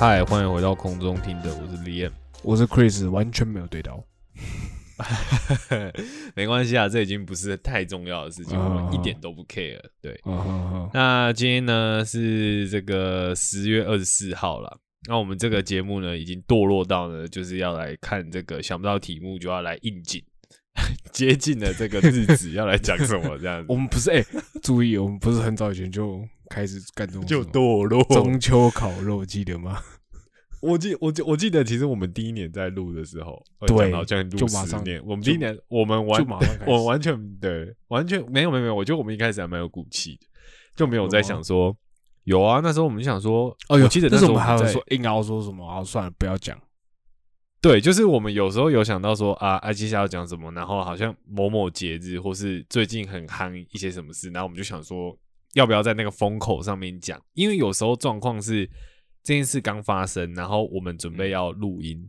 [0.00, 2.10] 嗨，欢迎回到空中听的，我是 Liam。
[2.42, 4.02] 我是 Chris，完全没有对到。
[6.34, 9.80] 没关系啊，这已经不是太重要的事情，我们一点都不 care。
[10.00, 10.20] 对，
[10.92, 14.78] 那今天呢是这个十月二十四号了。
[15.08, 20.22] 那我们这个节目呢，已经堕落到呢，就是要来看这个想不到题目就要来应景，
[21.10, 24.24] 接近了这个日子要来讲什么这样子 我，们不是哎、
[24.62, 28.02] 注意，我们不是很早以前就开始干这种就堕落。
[28.04, 29.80] 中秋烤肉，记得吗？
[30.60, 35.02] 我记我记我记得，其实我们第一年在录的时候，呃对好像录就十年。
[35.04, 36.26] 我们第一年，我们完
[36.66, 38.74] 我完全对，完全没有没有没有。
[38.74, 40.26] 我觉得我们一开始还蛮有骨气的，
[40.76, 41.74] 就没有在想说
[42.24, 42.60] 有啊。
[42.62, 46.60] 那时候我们就想说，哦哟，我记得那时时候我们还有说硬要说什么啊，算了，不要讲。
[47.62, 55.14] 对，就是我们有时候有想到说啊，啊，接下来要讲什么，然后好像某某节日或是最近很夯一些什么事，然后我们就想说
[55.54, 58.68] 要不要在那个风口上面讲，因为有时候状况是
[59.22, 62.08] 这件事刚发生，然后我们准备要录音，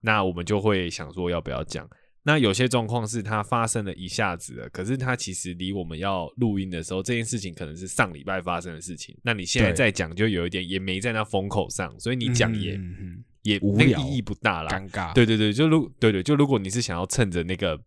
[0.00, 1.88] 那我们就会想说要不要讲。
[2.24, 9.16] 那有些状况是它发生了一下子了，可是它其实离我们要录音的时候，这件事情可能是上礼拜发生的事情。
[9.22, 12.78] 那你现在对再讲，就有一点也没在那风口上，所以你讲也、
[13.42, 14.68] 也无聊那个意义不大啦。
[14.76, 15.14] 嗯尴尬。
[15.14, 17.80] 对对对，就如对对，就如果你是想要趁着那个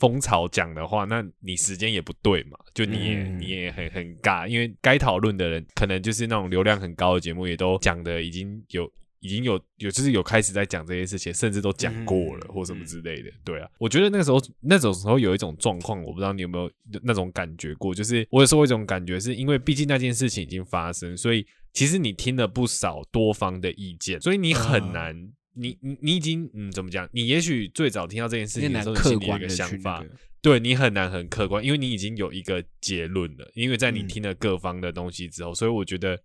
[0.00, 8.90] 风潮讲的话，那你时间也不对嘛，就你也、嗯你也很很尬，因为该讨论的人可能就是那种流量很高的节目，也都讲的已经有。
[9.22, 13.30] 已经有有就是有开始在讲这些事情，甚至都讲过了、嗯或什么之类的。
[13.44, 16.70] 对啊，我觉得那个时候那种时候有一种状况，我不知道你有没有
[17.02, 27.08] 那种感觉过，就是我有时候一种感觉，是因为毕竟那件事情已经发生，所以其实你听了不少多方的意见，所以你很嗯难，你你你已经嗯怎么讲？
[27.12, 30.20] 你也许最早听到这件事情的时候，你客心里有一的想法那，个。
[30.42, 36.18] 对你很难很客观，因为你已经有一个结论了，因为在你嗯听了各方的东西之后，所以我觉得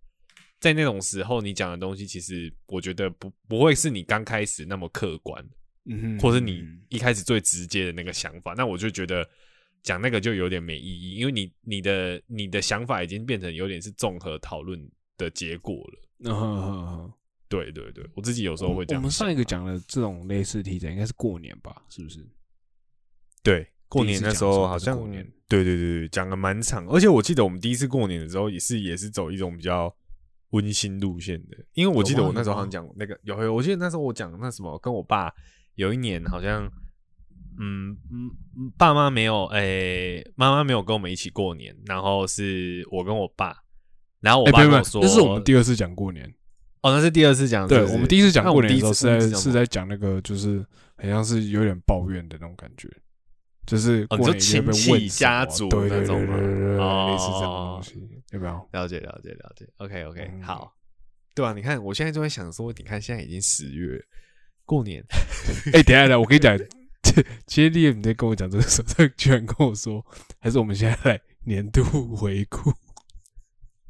[0.61, 5.45] 在那种时候，你讲的东西其实我觉得不不会是你刚开始那么客观，
[5.83, 9.27] 嗯，或是你嗯一开始最直接的那个想法，那我就觉得
[9.83, 14.79] 讲那个就有点没意义，因为你你的你的想法已经变成有点是综合讨论
[15.17, 17.13] 的结果了。
[17.55, 19.01] 对对对，我自己有时候会这样想啊。
[19.01, 21.83] 我们上一个讲的这种类似题材，应该是过年吧？
[21.89, 22.19] 是不是？
[23.43, 29.95] 对过年那时候好像过年对对对对讲的蛮长，而且我记得我们第一次过年的时候也是也是走一种比较
[30.49, 35.31] 温馨路线的，因为我记得我那时候好像讲那个有有，我记得那时候我讲那什么跟我爸
[35.75, 36.69] 有一年好像。
[37.57, 43.55] 嗯嗯，嗯爸妈没有，诶、妈妈没有跟我们一起过年，然后是我跟我爸，
[44.19, 46.35] 然后我爸跟我说，那是我们第二次讲过年。
[46.85, 50.63] 哦，那是第二次讲，对我们第一次讲过年的时候是在是在讲那个，就是
[50.97, 52.87] 很像是有点抱怨的那种感觉，
[53.65, 56.37] 就是过年亲戚家族那种吗？
[56.37, 58.69] 对对对对，哦类似这种东西，有没有？
[58.71, 60.43] 了解了解了解，OK OK，、嗯。
[60.43, 60.75] 好，
[61.33, 63.99] 对啊，你看我现在就在想说，你看现在已经十月，
[64.63, 65.03] 过年
[65.73, 66.55] 哎，等一下等我跟你讲，
[67.47, 70.05] 今天丽你在跟我讲这个时候，他 居然跟我说，
[70.39, 72.71] 还是我们现在来年度回顾。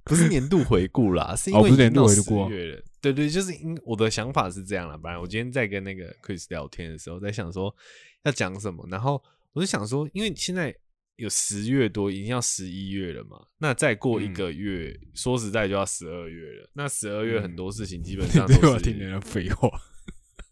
[0.06, 2.84] 不是年度回顾啦，是因哦不是为已经到年度回顾10月了。
[3.02, 4.98] 对对，就是因我的想法是这样了。
[4.98, 7.76] 本来我今天在跟那个 Chris 聊天的时候，在想说
[8.24, 9.22] 要讲什么，然后
[9.54, 10.76] 我就想说，因为现在
[11.18, 16.70] 有十月多，已经要十一月了嘛，那再过一个月，说实在就要十二月了。
[16.74, 19.70] 那十二月很多事情 基本上对都是我听人家废话。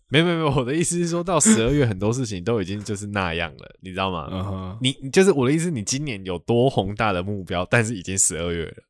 [0.09, 4.77] 没有没有没，我的意思是说到十二月，很多事情都已经就是那样了，你知道吗？
[4.79, 8.83] 你就是我的意思，你今年有多宏大的目标，但是已经十二月了，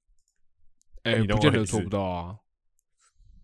[1.04, 2.36] 哎，不见得做不到啊。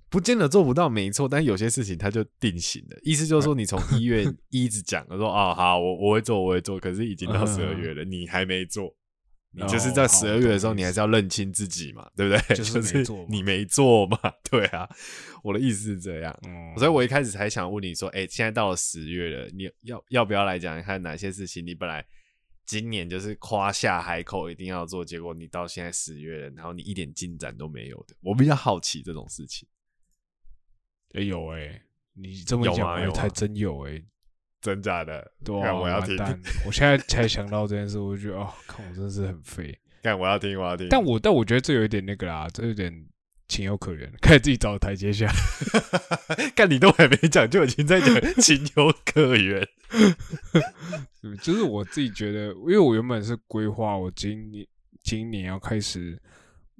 [0.10, 2.98] 不见得做不到，没错，但有些事情它就定型了。
[3.04, 8.96] 意思就是说，你从一月 一直讲，说啊好，我我会做，我会做，可是已经到十二月了，你还没做。
[9.52, 12.56] 你就是在哦十二月的时候，好你还是要认清自己嘛，对不对？
[12.56, 14.18] 就是你没做嘛，
[14.50, 14.88] 对啊。
[15.44, 22.04] 我的意思是这样，嗯所以我一开始才想问你说，哎、现在到了十月了，你要要不要来讲一看哪些事情你本来
[22.70, 29.68] 今年就是夸下海口一定要做，结果你到现在十月了，然后你一点进展都没有的，我比较好奇这种事情。
[31.16, 31.82] 哎有哎，
[32.14, 34.00] 你这么讲，有吗有吗我还真有哎。
[34.62, 35.32] 真假的？
[35.44, 36.16] 对啊，我要听，
[36.64, 39.76] 我现在才想到这件事，我就觉得哦，看我真的是很废。
[40.04, 40.90] 但我要听，我要听。
[40.92, 42.94] 但我但我觉得这有一点那个啦，这有点
[43.48, 45.28] 情有可原，开始自己找台阶下。
[46.56, 49.68] 看你都还没讲，就已经在讲情有可原。
[51.22, 54.68] 嗯就是我自己觉得，因为我原本是规划我今年
[55.04, 56.22] 今年要开始，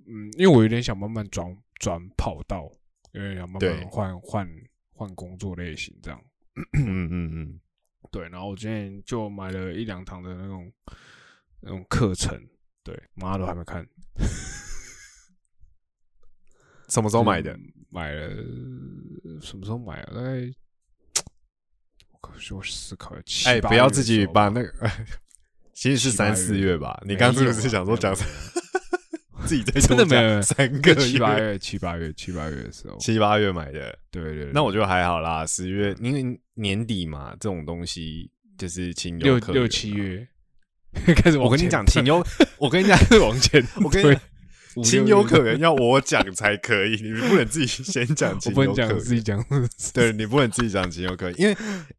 [0.08, 2.72] 嗯，因为我有点想慢慢转转跑道，
[3.14, 4.50] 因为想慢慢换换
[4.94, 6.22] 换工作类型这样。
[6.74, 7.60] 嗯嗯嗯，
[8.12, 10.72] 对，然后我今天就买了一两堂的那种
[11.62, 12.38] 那种课程，
[12.84, 13.88] 对，妈都还没看。
[16.90, 17.54] 什么时候买的？
[17.54, 18.30] 嗯买了
[19.42, 20.14] 什么时候买啊？
[20.14, 20.42] 大概
[22.22, 24.74] 我靠，我思考一下，七哎，八不要自己把那个，
[25.74, 27.02] 其实是三四月吧？
[27.06, 28.18] 你刚刚是不是想说讲有
[29.48, 33.98] 自己在 真的没有三个七八月七八月七八月的时候，七八月买的？
[34.12, 39.68] 对对对，那我觉得还好啦，十月因为年底嘛，这种东西就是情有六六。
[39.68, 40.28] 七月
[41.16, 42.22] 开始我跟你讲，情有，
[42.58, 44.20] 我跟你讲，往前，我跟你讲，五
[44.84, 49.06] 情有可原，要我讲才可以，你不能自己先讲我情不能讲有可原。
[49.06, 49.46] 自己讲，
[49.94, 51.58] 对你不能自己讲情有可原，因为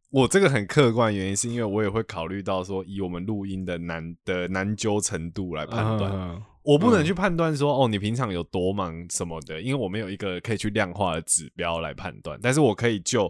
[0.09, 12.37] 我这个很客观，原因是因为我也会考虑到说，以我们录音的难的难纠程度来判断，嗯我不能去判断说，哦，你平常有多忙什么的，因为我没有一个可以去量化的指标来判断。
[12.39, 13.27] 但是我可以就，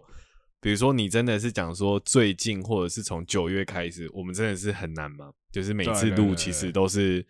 [0.59, 7.25] 比如说你真的是讲说最近或者是从九月开始，我们真的是很难嘛，就是每次录其实都是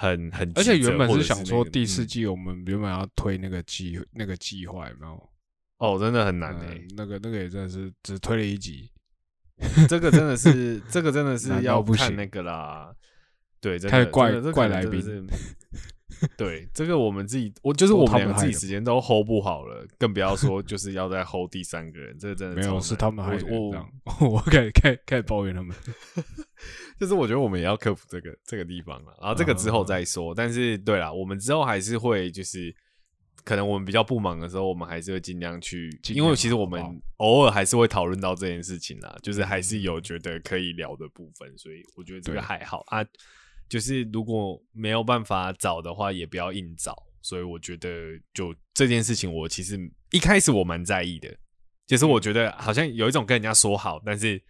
[0.00, 5.30] 很很，而且原本是想说第四嗯季我们原本要推那个计那个计划，有没有？
[5.78, 8.88] 哦，真的很难诶、嗯那个那个也真的是只推了一集，
[9.88, 12.94] 这个真的是，这个真的 是要看那个啦。
[13.60, 15.26] 对，真的开始怪怪来宾
[16.36, 23.70] 对，这个我们自己，我就是我们自己时间都 hold 不好了，更不要说就是要再 hold 第三个人，这个真的没有是他们我
[24.28, 25.76] 我开始开开始抱怨他们，
[26.98, 30.34] 就是我觉得我们也要克服这个这个地方了，然后这个之嗯后再说。
[30.34, 32.74] 但是对啦，我们之后还是会就是。
[33.44, 36.82] 可能我们比较不忙的时候，我们还是会尽量去，量因为其实我们
[37.16, 43.02] 偶尔还是会讨论到这件事情啦，就是还是有觉得可以聊的部分，所以我觉得这个还好啊。
[43.66, 46.94] 就是如果没有办法找的话，也不要硬找。
[47.22, 47.88] 所以我觉得，
[48.34, 49.78] 就这件事情，我其实
[50.10, 51.34] 一开始我蛮在意的，
[51.86, 54.42] 就是我觉得好像有一种跟人家说好，但是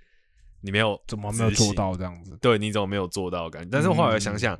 [0.60, 2.36] 你没有怎么没有做到这样子？
[2.40, 3.68] 对你怎么没有做到感觉？
[3.70, 4.58] 但是后来我想想，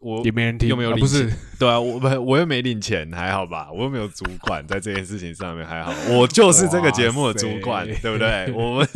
[0.00, 3.70] 我也没人听，又没有领啊不是， 对啊，我不我又没领钱，还好吧？
[3.72, 5.92] 我又没有主管在这件事情上面，还好。
[6.12, 8.52] 我就是这个节目的主管，对不对？
[8.52, 8.88] 我们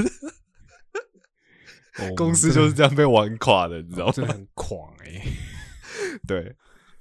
[2.01, 4.13] 哦公司就是这样被玩垮的，你知道吗？
[4.13, 5.21] 真的很狂哎，
[6.29, 6.55] 对，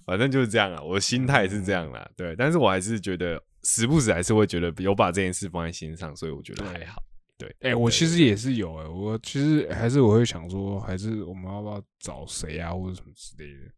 [0.06, 0.82] 反正就是这样啊。
[0.82, 2.36] 我的心态是这样啦，对。
[2.36, 7.04] 但是我还是觉得时不时还是会觉得有把这件事放在心上，所以我觉得还好。
[7.38, 13.72] 对，哎，我其实也是有哎，我其实还是我会想说，还是我们要不要找谁啊，或者什么之类的。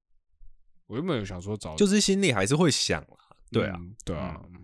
[0.88, 3.18] 我原本有想说找，就是心里还是会想啦。
[3.52, 4.60] 对啊，嗯对啊，嗯，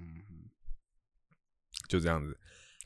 [1.89, 2.38] 就这样子。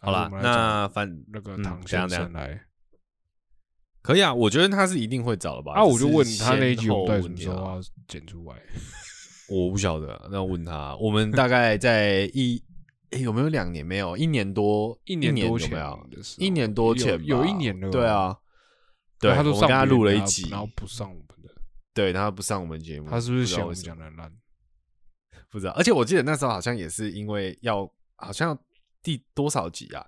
[0.02, 2.62] 好啦，那反那个嗯唐先怎样怎样生来
[4.02, 5.74] 可以啊，我觉得他是一定会找的吧。
[5.74, 8.56] 啊，我就问他那一集先后我们什么时候要剪出来？
[9.50, 10.96] 我不晓得，那问他。
[10.98, 12.64] 我们大概在 一、
[13.12, 13.86] 诶有没有两年？
[13.86, 15.70] 没有，一年多，一年年多前
[16.38, 18.38] 一年多前吧有有一年了对啊，
[19.20, 21.54] 对，他都上我跟他录了一集，然后不上我们的，
[21.94, 24.32] 对他不上我们节目，他是不是嫌我们讲的烂？
[25.50, 28.58] 不知道，而且我记得那时候好像也是因为要，好像
[29.02, 30.06] 第多少集啊？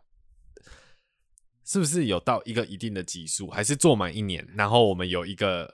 [1.66, 4.46] 是不是有到一个一定的集数，还是做满一年？
[4.56, 5.72] 然后我们有一个，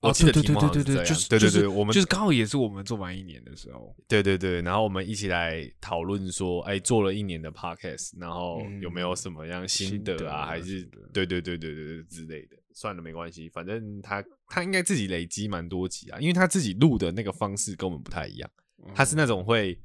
[0.00, 10.46] 我记得题对对目好像是这样对对对，就是对对对，我们就是刚好也是我们做完一年的时候，对对对，然后我们一起来讨论说，哎，做了一年的 podcast，然后有没有什么样心心得得啊？
[10.46, 12.56] 还是对对对对对对之类的？
[12.72, 18.48] 算了，没关系，反正他他应该自己累积蛮多集啊，因为他自己录的那个方式跟我们不太一样，
[18.94, 19.76] 他是那种会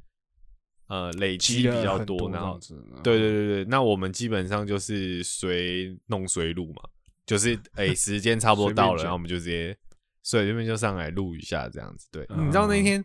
[0.90, 2.60] 呃累积比较多，然后
[3.04, 6.84] 对对对对，那我们基本上就是随弄随录嘛，
[7.26, 9.76] 就是 哎、时间差不多到了，然后我们就直接
[10.24, 12.08] 随便就上来录一下这样子。
[12.12, 13.04] 对，嗯你知道那天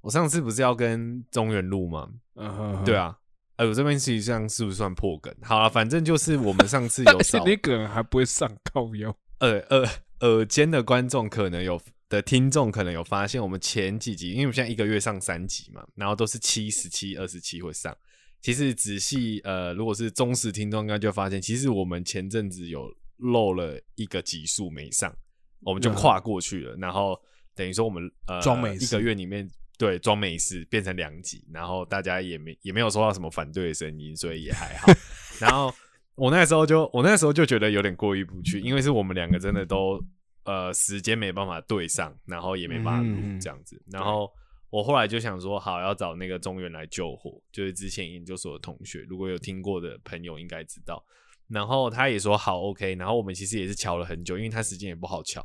[0.00, 2.10] 我上次不是要跟中原录吗？
[2.34, 3.16] 嗯哼哼对，啊，
[3.56, 5.34] 哎、我这边实际上是不是算破梗？
[5.42, 9.88] 好了，反正就是我们上次 有而且找那个人还不会上靠腰，耳耳
[10.20, 17.94] 耳尖的观众可能有的听众可能有发现，我们前几集，因为我们现在一个月上三集嘛，然后都是七十七、二十七会上。
[18.40, 25.12] 其实仔细呃，如果是忠实听众，应该就会发现，其实我们前阵子有漏了一个集数没上，
[25.60, 26.76] 我们就跨过去了。
[26.76, 27.20] 然后
[27.54, 34.92] 等于说我们呃装美一个月里面对装美式变成两集，然后大家也没也没有收到什么反对的声音，所以也还好。
[35.40, 35.72] 然后
[36.14, 40.02] 我那时候就我那时候就觉得有点过意不去，因为是我们两个真的都
[40.44, 43.80] 呃时间没办法对上，然后也没办法录这样子。
[43.92, 44.28] 然后
[44.70, 51.04] 我后来就想说，好要找那个中原来救火，就是之前研究所的同学，如果有听过的朋友应该知道。
[51.48, 55.44] 然后他也说好 OK，然后我们其实也是瞧了很久，因为他时间也不好瞧，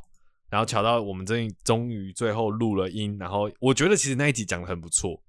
[0.50, 5.20] 然后瞧到我们终于终于最后录了音，然后我觉得其实那一集讲的很不错，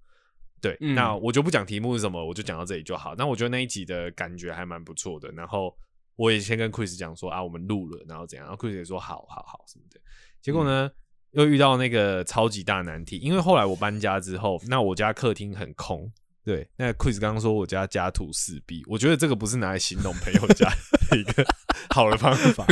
[0.62, 3.16] 对，嗯那我就不讲题目是什么，我就讲到这里就好。
[3.16, 5.76] 那我觉得那一集的感觉还蛮不错的，然后
[6.16, 10.00] 我也先跟 Chris 讲说啊，我们录了，然后怎样，然后 Chris 也说好好好什么的，
[10.42, 10.92] 结果呢？
[11.32, 16.10] 又遇到那个超级大难题，因为后来我搬家之后，那我家客厅很空。
[16.46, 20.70] 对，那 Chris 刚刚说我家家徒四壁，我觉得这个不是拿来形容朋友家
[21.10, 21.44] 的一个
[21.90, 22.64] 好的方法。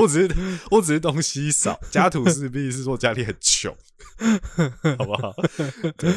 [0.00, 0.34] 我只是
[0.70, 3.70] 我只是东西少，家徒四壁是说家里很穷，
[4.96, 5.34] 好不好？
[5.98, 6.10] 对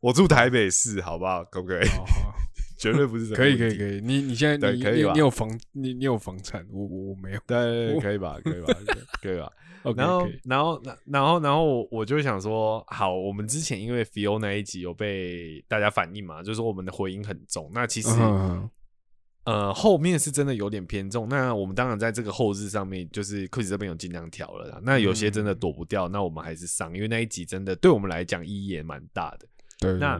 [0.00, 1.44] 我住台北市，好不好？
[1.44, 1.86] 可不可以？
[1.88, 2.34] 好好
[2.78, 7.40] 绝对不是这个可以可以可以，你你现在你可以吧你有房你你有房产，我我我没有。
[7.46, 8.36] 对，可以吧？
[8.42, 8.74] 可以吧？
[9.22, 9.52] 可以吧？
[9.96, 17.70] 然后，然后，然然后，然后我我就想说，好，我们之前因为 Feel 那一集有被大家反映嘛，就是说我们的回音很重。
[17.72, 18.70] 那其实，嗯
[19.44, 21.28] 呃，后面是真的有点偏重。
[21.28, 24.80] 那我们当然在这个后置上面，就是 Chris 这边有尽量调了啦。
[24.82, 29.46] 那有些真的躲不掉，那我们还是上，因为那一集真的对我们来讲意义也蛮大的。
[29.80, 30.18] 对对那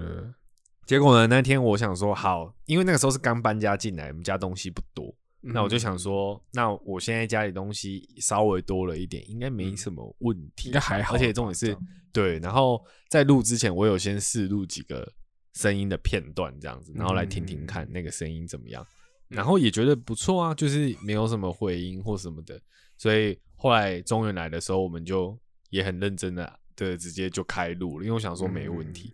[0.85, 5.15] 结果呢，那天我想说，好，因为那个时候是刚搬家进来，我们家东西不多，
[5.47, 11.77] 那我就想说，那我现在家里东西稍微多了一点，应该没什么问题，应该还好而且重点是
[12.13, 15.13] 对，然后在录之前，我有先试录几个
[15.53, 18.87] 声音的片段，这样子，然后来听听看那个声音怎么样，
[19.29, 22.61] 然后也觉得不错啊，就是没有什么回音或什么的，
[22.97, 25.39] 所以后来中原来的时候，我们就
[25.71, 29.13] 也很认真的的直接就开录了，因为我想说没问题。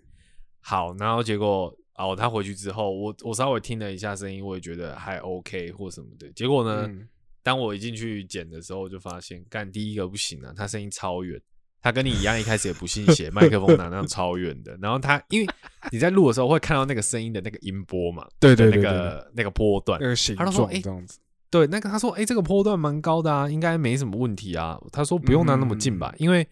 [0.61, 6.31] 好，然后结果哦，他回去之后，我我稍微听了一下声音，我也觉得还 OK 或什么的。
[6.33, 7.09] 结果呢，嗯
[7.43, 11.41] 当我一进去剪的时候，就发现，干第一个不行啊，他声音超远。
[11.83, 14.77] 他跟你一样，一开始也不信邪，麦克风拿那样超远的。
[14.83, 15.47] 然后他，因为
[15.91, 24.79] 你在录的时候会看到那个声音的那个音波嘛，对对那个那个波段那，个形状这样子，对，那个他说，哎、这个波段蛮高的啊，应该没什么问题啊。
[24.93, 26.47] 他说不用拿那么近嗯吧，因为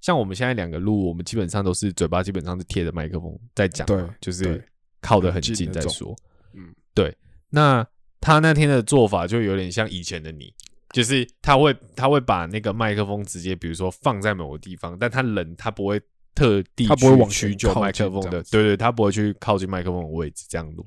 [0.00, 4.62] 像我们现在两个录，我们基本上都是嘴巴基本上是贴着麦克风在讲，对就是对
[5.00, 6.16] 靠得很很近那种近在说。
[6.52, 7.16] 嗯，对。
[7.48, 7.86] 那
[8.20, 10.52] 他那天的做法就有点像以前的你，
[10.92, 16.00] 就是他会他会把那个麦克风直接比如说放在某个地方，但他人他不会
[16.34, 20.86] 特地他不会往前屈就靠麦克风的，对对，他不会去靠近麦克风的位置这样录。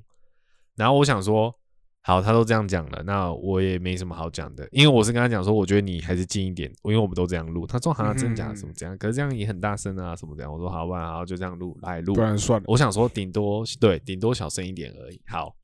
[0.76, 1.54] 然后我想说，
[2.06, 7.66] 好，他都这样讲了，那我也没什么好讲的，因为我是跟他讲说，我觉得你还是近一点，因为我们都这样录。
[7.66, 10.52] 他说好像真假嗯什么这样，可是这样也很大声啊，什么这样。
[10.52, 12.20] 我说好吧，好就这样录来录不。
[12.20, 12.66] 然算了。
[12.68, 15.22] 我想说顶多对顶多小声一点而已。
[15.28, 15.56] 好，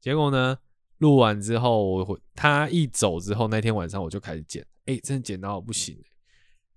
[0.00, 0.58] 结果呢，
[0.98, 5.96] 录完之后，他一走之后，那天晚上我就开始剪，哎、真的剪到不行、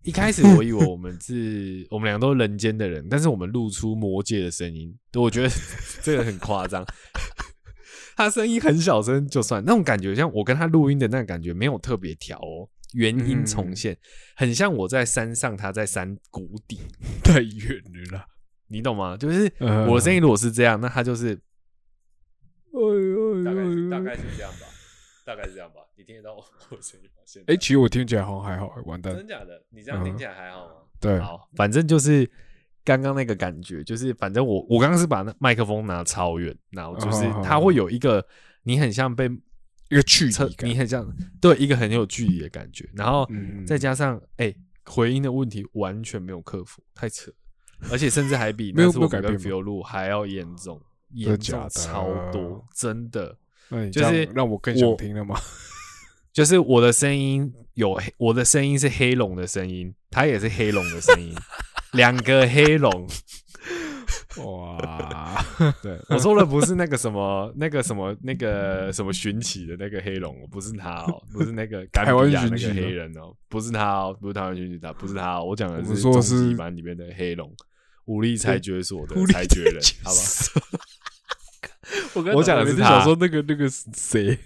[0.03, 5.50] 一开始我以为我们是我们两个都是人间的人，但是我们录出魔界的声音，我觉得
[6.03, 6.86] 这个很夸张。
[8.15, 13.98] 他声音很小声就算，那种感觉像我跟他录音的那个感觉没有特别调哦，原音重现，
[14.36, 16.80] 很像我在山上，他在山谷底，
[17.24, 18.25] 太远了。
[18.68, 19.18] 你懂吗？
[19.18, 21.34] 就是我的声音如果是这样，那他就是
[22.74, 24.68] 哎呦大概大概是这样吧，
[25.25, 25.82] 大概是这样吧。
[25.98, 26.41] 你听得到我
[26.75, 27.22] 的声音吗？
[27.25, 29.15] 现哎，其实我听起来好像还好，完蛋。
[29.15, 29.62] 真假的？
[29.70, 30.74] 你这样听起来还好吗？
[31.00, 32.30] 对，好，反正就是
[32.84, 38.26] 刚刚那个感觉，就是反正我我刚刚是把那麦克风拿超远，然后就是哦它会有一个
[38.64, 39.30] 你很像被
[39.90, 41.06] 一个距测离，你很像
[41.40, 44.54] 对一个很有距离的感觉，然后嗯再加上哎、
[44.86, 47.32] 回音的问题完全没有克服，太扯，
[47.92, 50.82] 而且甚至还比那次我们跟没有改变 Feel 录还要严重，
[51.14, 53.38] 严重超多，真的。
[53.70, 55.40] 那你就是让我更想我听了吗？
[56.34, 61.36] 就是我的声音有，我的声音是黑龙的声音，他也是黑龙的声音，
[61.94, 63.08] 两个黑龙。
[64.38, 65.44] 哇，
[65.84, 77.54] 对我说的不是那个什么、那个什么、那个什么寻奇的那个黑龙，不是他哦，不是那个甘台湾比亚那个寻奇哦黑人哦，不是他哦，不是台湾寻奇的，不是他哦，我讲的我是终极版里面的黑龙，
[78.06, 80.20] 武力裁决所的裁决人好吧？
[82.14, 84.40] 我我讲的是他想说那个那个是谁？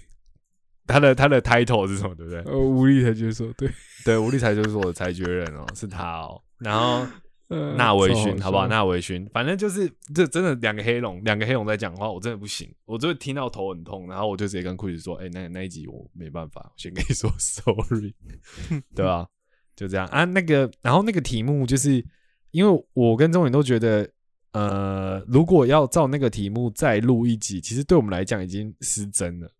[0.84, 2.40] 他的他的 title 是什么，对不对？
[2.40, 3.70] 呃，武力裁决所，对，
[4.04, 7.06] 对，武力裁决所的裁决人哦，是他哦，然后。
[7.48, 8.64] 呃纳维勋，好不好？
[8.64, 18.14] 笑纳维勋，反正就是这真的两个黑龙，两个黑龙在讲话，我真的不行，我就会听到头很痛，然后我就直接跟库里说：“哎、那那一集我没办法，我先跟你说 sorry，
[18.94, 19.28] 对吧？
[19.76, 20.24] 就这样啊。
[20.24, 22.04] 那个，然后那个题目就是
[22.50, 24.10] 因为我跟钟远都觉得，
[24.52, 29.52] 呃，如果要照那个题目再录一集，其实对我们来讲已经失真了。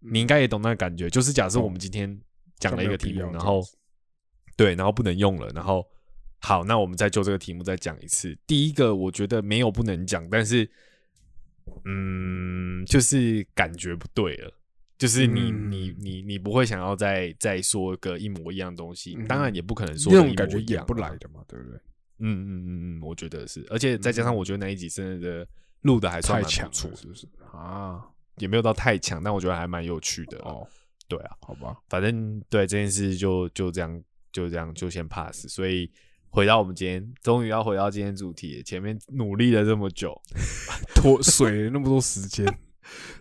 [0.00, 2.18] 你应该也懂那个感觉，就是假设我们今天
[2.58, 3.60] 讲了一个题目，然后
[4.56, 5.86] 对，然后不能用了，然后
[6.40, 8.36] 好，那我们再就这个题目再讲一次。
[8.46, 10.68] 第一个我觉得没有不能讲，但是
[11.84, 14.52] 嗯，就是感觉不对了。
[14.98, 21.16] 就是你、嗯你你你不会想要再再说个一模一样东西，嗯当然也不可能说那种感觉演不来。
[21.16, 21.78] 的嘛，对不对？
[22.18, 25.46] 嗯嗯嗯嗯，我觉得是，而且再加上我觉得那一集真的
[25.80, 27.26] 录的还算蛮不错，，是不是？
[27.50, 28.02] 啊，
[28.36, 30.36] 也没有到太强，但我觉得还蛮有趣的。
[30.40, 30.68] 哦，
[31.08, 35.48] 对啊，好吧，反正对这件事就就这样就这样就先 pass。
[35.48, 35.90] 所以
[36.30, 40.18] 回到我们今天，终于要回到今天主题，前面努力了这么久，
[40.94, 42.46] 拖水了那么多时间，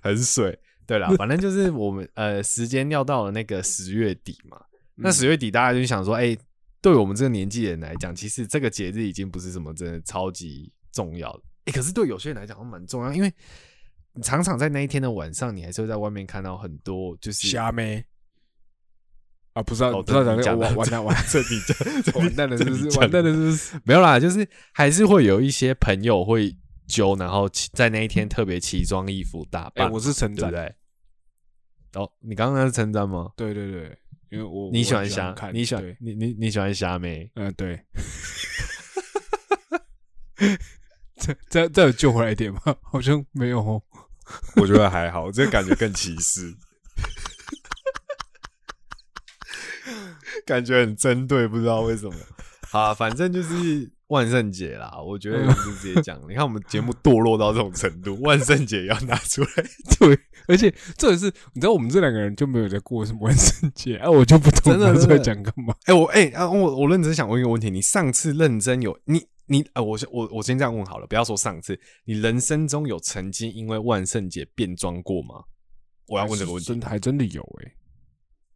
[0.01, 0.58] 很水。
[0.86, 4.60] 对啦，反正就是我们呃，时间要到了那个十月底嘛。
[4.96, 6.36] 那十月底大家就想说，哎、
[6.82, 11.44] 对我们这个年纪的人来讲，其实这个节日已经不是什么真的超级重要的。
[11.66, 13.32] 哎、可是对有些人来讲，好像蛮重要，因为
[14.24, 18.04] 常常在那一天的晚上，你还是会在外面看到很多就是虾妹
[19.60, 22.98] 啊，不知道，哦不是啊这你讲完完蛋完这你讲， 这完蛋了，是不是？
[22.98, 23.82] 完蛋了，是不是？
[23.84, 26.56] 没有啦，就是还是会有一些朋友会
[26.88, 30.66] 揪，然后在那一天特别奇装异服打哎，扮嘛，我是称赞对不，
[32.00, 32.01] 对？
[32.01, 33.32] 哦，你刚刚是称赞吗？
[33.36, 33.98] 对对对，
[34.30, 35.36] 因为我你喜欢虾？
[35.51, 37.30] 你喜欢你你你喜欢虾妹？
[37.36, 37.80] 嗯，对。
[41.18, 42.62] 这这这有救回来一点吗？
[42.82, 43.82] 好像没有哦。
[44.56, 46.56] 我觉得还好，这感觉更歧视，
[50.46, 52.13] 感觉很针对，不知道为什么。
[52.72, 56.22] 好啊，反正就是万圣节啦，我觉得我们就直接讲。
[56.29, 59.50] 你看我们节目堕落到这种程度， 万圣节要拿出来。
[60.00, 65.74] 对，而且这也是你知道，我们这两个人就没有在过什么万圣节，啊，我就不懂真的拿出来讲干嘛。
[65.86, 75.43] 哎、我哎、啊，我我认真想问一个问题，你上次认真有你你啊、我我我先这样问好了，不要说上次，你人生中有曾经因为万圣节变装过吗？
[76.05, 77.72] 我要问这个问题真，还真的有哎、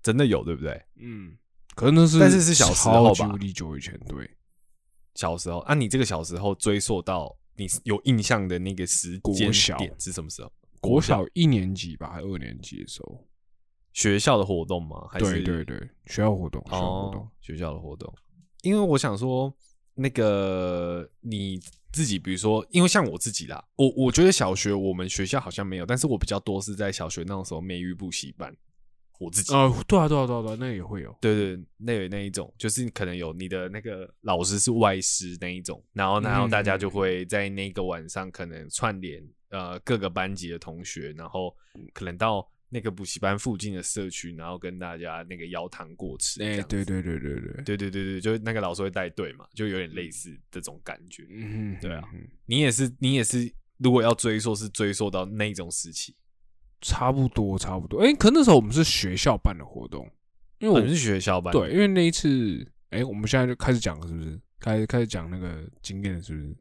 [0.03, 0.79] 真的有对不对？
[1.01, 1.35] 嗯，
[1.75, 4.29] 可能那是但是是小时候吧超级无敌久以前，对，
[5.15, 10.51] 小时候啊，你这个小时候追溯到你有印象的那个时间点是什么时候？
[10.79, 13.25] 国小一年级吧，还二年级的时候，
[13.93, 15.07] 学校的活动吗？
[15.09, 15.41] 还是？
[15.41, 15.77] 对对对，
[16.07, 17.21] 学校活动，学校活动。
[17.21, 18.13] 哦，，学校的活动。
[18.63, 19.55] 因为我想说，
[19.93, 21.57] 那个你
[21.91, 28.53] 自己，比如说，因为像我自己啦，我我觉得小学我们学校好像没有，但是我比较多是在小学那种时候美育补习班，
[29.23, 29.53] 我自己。
[29.53, 41.55] 呃，对啊对啊对啊对啊，那也会有，对对，那有那一种，就是可能有你的那个老师是外师那一种，然后然后大家就会在那个晚上可能串联呃各个班级的同学，然后
[41.93, 46.39] 可能到那个补习班附近的社区，然后跟大家那个邀糖过吃。
[46.39, 51.25] 对对对对对，对对对对，就是那个老师会带队嘛，就有点类似这种感觉。
[51.29, 52.03] 嗯，对啊
[52.45, 56.15] 你也是，你也是，如果要追溯，是追溯到那种时期。
[56.83, 58.01] 差不多差不多。
[58.01, 60.07] 哎、可那时候我们是学校办的活动，
[60.59, 64.39] 因为我我们是学校办，对，因为那一次，哎、我们现在就开始讲了，是不是？
[64.59, 66.55] 开始开始讲那个经验了，是不是？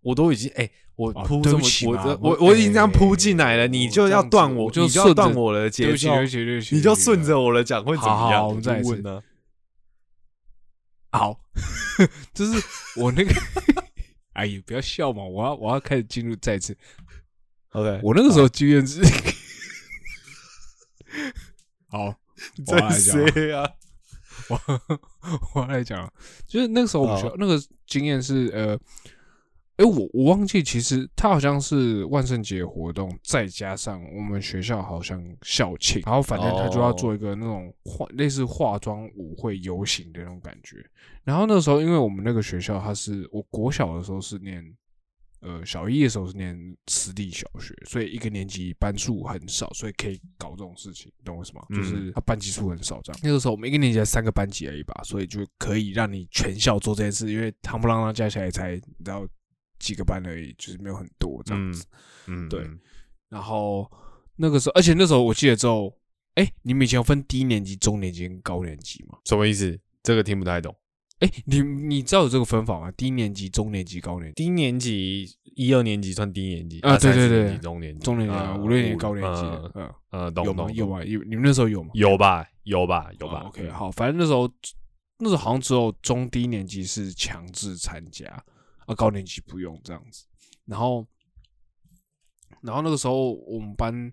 [0.00, 8.16] 我都已经哎、我哦铺这么起，我我我我已经这样铺进来了，哎你就要断我，我就你就要断我的对节奏不起对不，起对不起，你就顺着我的讲会怎么样？
[8.16, 9.20] 好好好我们再问呢？
[11.10, 11.40] 好，
[12.32, 12.62] 就是
[12.96, 13.32] 我那个，
[14.34, 16.76] 哎呀，不要笑嘛，我要我要开始进入再次。
[17.70, 19.00] OK，我那个时候经验是，
[21.88, 22.14] 好，
[22.66, 23.70] 我来讲啊，谁啊？
[24.48, 24.60] 我
[25.54, 26.12] 我要来讲啊，
[26.46, 28.78] 就是那个时候我们学校那个经验是呃。
[29.78, 40.84] 哎、我我忘记，其实它好像是万圣节活动，再加上我们学校好像校庆，然后反正他就要哦做一个那种化类似化妆舞会游行的那种感觉。
[41.22, 44.60] 然后那时候，因为我们那个学校，它是我国小的时候是念，
[45.40, 51.64] 呃，小一的时候是念私立小学，所以一个年级班数很少，所以可以搞这种事情，懂我意思吗？
[51.70, 53.20] 嗯就是他班级数很少这样。
[53.22, 59.26] 那个时候我们一个年级才三个班级而已吧，所以就可以让你全校做这件事，因为夯不啷当加起来才你知道
[59.78, 61.86] 几个班而已，就是没有很多这样子。
[62.26, 62.80] 嗯，对嗯
[63.28, 63.88] 然后
[64.36, 65.96] 那个时候，而且那时候我记得之后，
[66.34, 69.18] 哎，你们以前有分低年级、中年级跟高年级吗？
[69.24, 69.78] 什么意思？
[70.02, 70.74] 这个听不太懂。
[71.20, 72.90] 哎，你你知道有这个分法吗？
[72.92, 74.44] 低年级、中年级、高年级。
[74.44, 80.66] 低年级一二年级算低年级啊对对对中年级，中年级、五六年级、高年级嗯，嗯，呃，懂有吗？
[80.66, 81.02] 懂有吗？
[81.04, 81.90] 有你们那时候有吗？
[81.94, 82.46] 有吧？
[82.62, 83.10] 有吧？
[83.18, 84.48] 有吧哦？OK，好，反正那时候
[85.18, 88.26] 那时候好像只有中低年级是强制参加，
[88.86, 90.24] 啊，高年级不用这样子。
[90.66, 91.04] 然后，
[92.62, 94.12] 然后那个时候我们班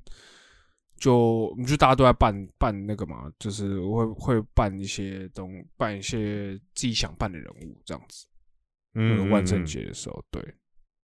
[0.97, 8.25] 就我们就大家都在办办那个嘛，就是会会办一些东办一些自己想办的人物这样子。
[8.93, 10.41] 嗯，万圣节的时候，对。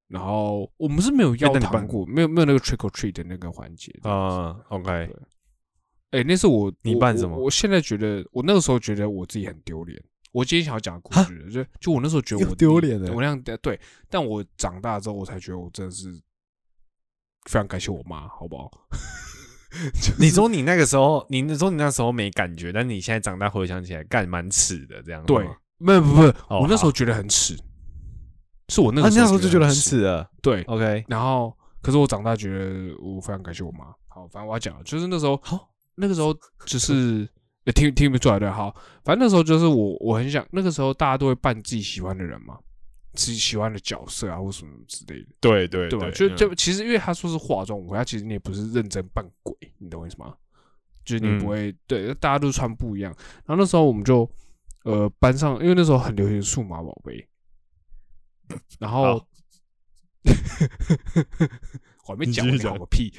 [0.08, 3.97] 然后我们是没有要没有没有那个 trick or treat 的那个环节。
[4.04, 5.10] 啊，OK，
[6.10, 10.01] 哎、那是我我你办什么我我现在觉得，我那个时候觉得我自己很丢脸。
[10.34, 16.12] 我今天想要讲的故事，就就我那时候觉得我丢脸的我那样对，但我长大之后，我才觉得我真的是
[17.43, 18.69] 非常感谢我妈，好不好？
[20.19, 25.23] 你说你那个时候，你说你那时候没感觉，但你现在长大回想起来，干蛮耻的这样。
[25.25, 27.55] 对，没有不不，哦我那时候觉得很耻，
[28.69, 29.81] 是我那时候那时候就觉得很耻。
[29.81, 30.29] 耻了。
[30.41, 33.86] 对，OK，然后可是我长大觉得我非常感谢我妈。
[34.07, 37.27] 好，反正我要讲，就是那时候好，那个时候 就是
[37.65, 42.57] 呃听听不出来对，好，反正那时候就是我我很想，那个时候大家都会扮自己喜欢的人嘛，
[43.13, 50.36] 自己喜欢的角色啊或什么之类的，对对对就就其实因为他说是化妆舞会，他其实你也不是认真扮鬼，你懂我意思吗？
[51.04, 53.12] 就是你嗯不会、对，大家都穿不一样。
[53.45, 54.30] 然后那时候我们就
[54.84, 57.28] 呃班上，因为那时候很流行数码宝贝，
[58.80, 59.26] 然后
[62.06, 63.12] 我还没讲，讲讲个屁！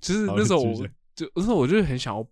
[0.00, 2.26] 就是那时候我就那时候我就很想要，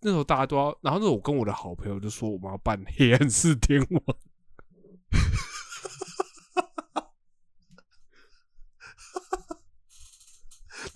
[0.00, 4.02] 那时候大家都要，然后那时候我跟我的好朋友就说我们要扮黑暗四天王，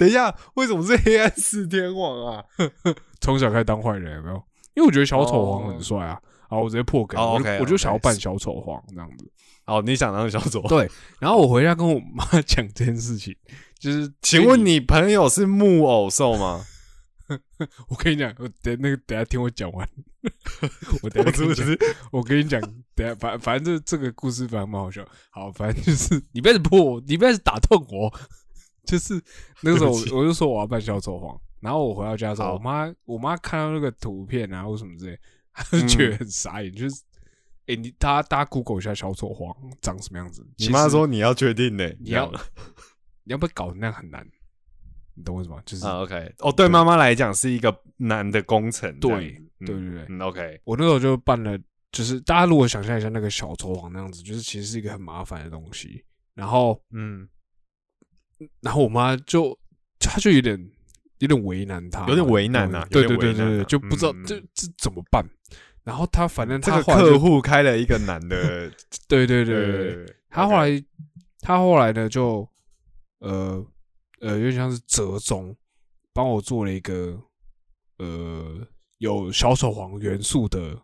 [0.02, 2.44] 等一下，为什么是黑暗四天王啊？
[3.22, 4.42] 从小开始当坏人有没有？
[4.74, 6.20] 因为我觉得小丑皇很帅啊。
[6.48, 9.30] 好，我直接破梗，哦我就 OK，我就想要扮小丑皇这样子。
[9.66, 10.60] 哦，你想当小丑？
[10.62, 13.32] 对，然后我回家跟我妈讲这件事情，
[13.78, 16.64] 就是请问你朋友是木偶兽吗？
[17.88, 19.88] 我跟你讲，我等那个等下听我讲完，
[21.02, 21.66] 我等下跟你讲，
[22.10, 22.60] 我跟你讲，
[22.94, 25.06] 等下反反正这这个故事反正蛮好笑。
[25.30, 28.12] 好，反正就是你不要破我，你不要打痛我。
[28.85, 29.21] 就是
[29.62, 35.18] 那个时候我就说我要办小丑黄，然后我回到家之后，我妈我妈看到那个图片啊或什么之类，
[35.53, 37.03] 她就觉得很傻眼，就是。
[37.68, 40.45] 哎、你大家大家 Google 一下小丑黄长什么样子？
[40.57, 42.29] 你妈说你要确定呢，你要
[43.23, 44.27] 你要不要搞得那样很难？
[45.14, 45.62] 你懂我意思吗？
[45.64, 48.92] 就是、啊？OK，哦，对妈妈来讲是一个难的工程。
[48.99, 51.57] 对子对对对嗯，OK，我那时候就办了，
[51.92, 56.05] 就是大家如果想象一下那个小丑皇那样子，就是其实是一个很麻烦的东西。
[56.35, 57.27] 然后，嗯，
[58.61, 59.59] 然后我妈就
[59.98, 60.70] 她就有点
[61.18, 65.24] 有点为难她，有点为难啊对对对对对，就不知道嗯这这怎么办。
[65.85, 68.70] 然后她反正这个客户开了一个男的，
[69.09, 70.85] 对对对对对，对，他后来
[71.40, 72.48] 她后来呢就
[73.18, 73.64] 呃
[74.20, 75.57] 呃有点像是折中，
[76.12, 77.20] 帮我做了一个
[77.98, 78.66] 呃
[78.98, 80.81] 有小丑皇元素的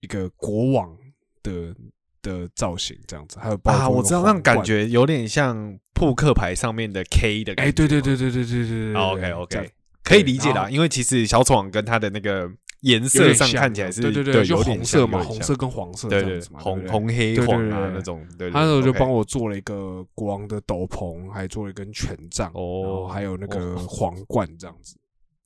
[0.00, 0.96] 一个国王
[1.42, 1.74] 的
[2.22, 4.40] 的造型，这样子，还有帮啊，我知道，那种。
[4.40, 7.68] 感觉有点像扑克牌上面的 K 的感觉。
[7.68, 9.70] 哎，对对对对对对对对 OK OK，
[10.02, 24.96] 可以理解啦，因为其实小丑王跟他的那个颜色上看起来是对对对，就有红色嘛，红色跟黄色这对对样子嘛，红红黑黄啊那种，对，对他那时候就帮我做了一个国王的斗篷，还做了一根权杖，哦还有那个哦皇冠这样子。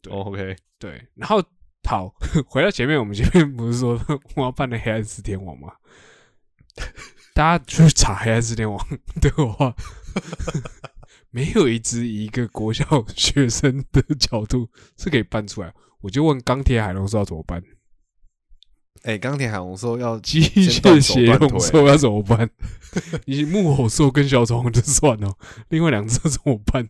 [0.01, 1.43] 对哦 OK，对，然后
[1.89, 2.12] 好，
[2.47, 4.01] 回到前面，我们前面不是说
[4.35, 5.73] 我要扮的黑暗四天王吗？
[7.35, 8.87] 大家去查黑暗四天王
[9.21, 9.75] 的话，
[11.31, 15.75] 没有一只以一个国小学生的角度是可以搬出来。
[16.01, 17.62] 我就问钢铁海龙说要怎么办，
[19.03, 22.49] 哎，钢铁海龙说要机械血龙兽要怎么办？
[23.27, 25.37] 你木偶兽跟小丑王就算了，
[25.69, 26.89] 另外两只怎么办？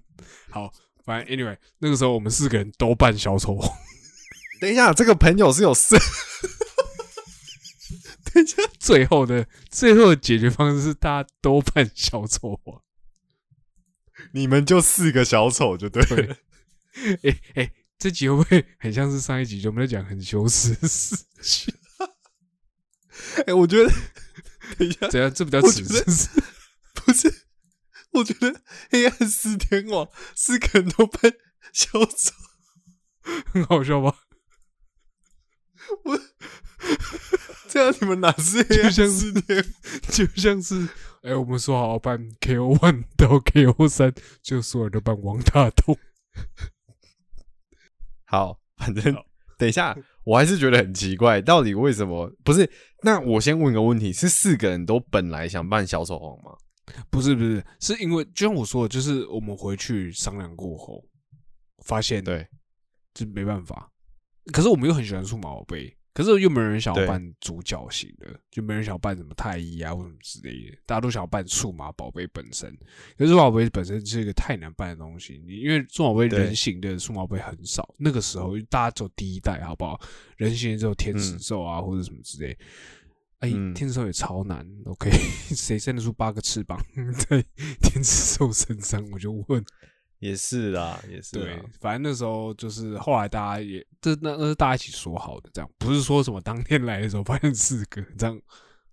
[0.50, 0.70] 好，
[1.04, 3.68] 反正 anyway，那个时候我们四个人都扮小丑王。
[4.60, 5.96] 等一下，这个朋友是有事，
[8.78, 12.82] 最后的最后的解决方式是大家都扮小丑王。
[14.32, 16.36] 你们就四个小丑就对了。
[17.22, 21.74] 哎、哎、这集会不会很像是上一集就我们在讲很羞耻的事情？
[23.46, 23.90] 哎，我觉得，
[24.78, 25.32] 等一下，怎样？
[25.32, 26.30] 这比较耻不是？
[26.94, 27.46] 不是，
[28.12, 31.32] 我觉得黑暗四天王四个人都扮
[31.72, 32.32] 小丑，
[33.52, 34.18] 很好笑吧？
[37.68, 39.64] 这样你们哪是黑暗就像是天？
[40.10, 40.88] 就像是
[41.22, 45.98] 哎、我们说好要办 KO one 到 KO 三，就所有人都办王大东。
[48.26, 49.12] 好，反正
[49.58, 52.70] 等一下，我还是觉得很奇怪，到底为什么不是？
[53.02, 56.56] 那我先问个问题：是四个人都本来想办小丑王吗？
[57.10, 61.04] 不是不是，是因为就像我说的，就是我们回去商量过后，
[61.84, 62.46] 发现对，
[63.14, 63.90] 就没办法。
[64.52, 72.74] 可是我们又很喜欢数码宝贝，可是又没有人想要对扮主角型的，就没人想要扮什么太医啊或什么之类的，大家都想要扮数码宝贝本身。
[73.18, 80.00] 可是数码宝贝本身是一个太难扮的东西，你因为数码宝贝人形的数码宝贝很少，那个时候大家走第一代，好不好？
[80.38, 82.56] 人形的只有天使兽啊、或者什么之类。
[83.40, 85.10] 哎、嗯天使兽也超难，OK？
[85.54, 86.82] 谁生得出八个翅膀
[87.28, 87.44] 在
[87.82, 89.06] 天使兽身上？
[89.12, 89.62] 我就问。
[90.18, 98.40] 也是啦，也是对啦。，反正那时候就是后来大家也这那那是大家一起说好的，这样不是说什么当天来的时候发现四个，这样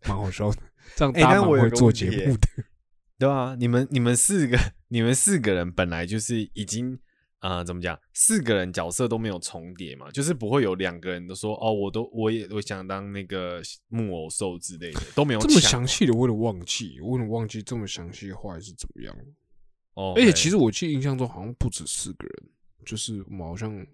[0.06, 0.58] 蛮好笑的，
[0.96, 2.48] 这样哎大家蛮会做节目的。
[3.20, 4.58] 对啊，你们你们四个
[4.90, 7.00] 你们四个人本来就是已经
[7.40, 7.98] 呃，怎么讲？
[8.14, 19.16] 四个人角色都没有重叠嘛，就是不会有两个人都说哦，我都我也我想当那个木偶兽之类的，都没有这么详细的，我有点忘记，我有点忘记这么详细的话是怎么样。
[19.96, 20.14] 哦。
[20.16, 22.50] 而且其实实我记得印象中好像不止四个人，
[22.86, 23.86] 就是我们好像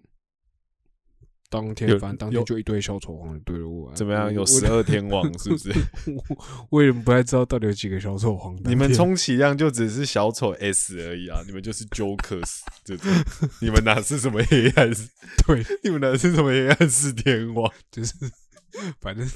[1.48, 4.32] 当天有反正当天就一堆小丑皇就对了我怎么样？
[4.32, 5.72] 有十二天王是不是？
[6.14, 8.56] 我我也不太知道到底有几个小丑皇。
[8.64, 11.42] 你们充其量就只是小丑 S 而已啊！
[11.46, 13.10] 你们就是 Jokers 这种，
[13.60, 14.88] 你们哪是什么黑暗？
[15.44, 17.72] 对，你们哪是什么黑暗四天王？
[17.90, 18.14] 就是
[19.00, 19.26] 反正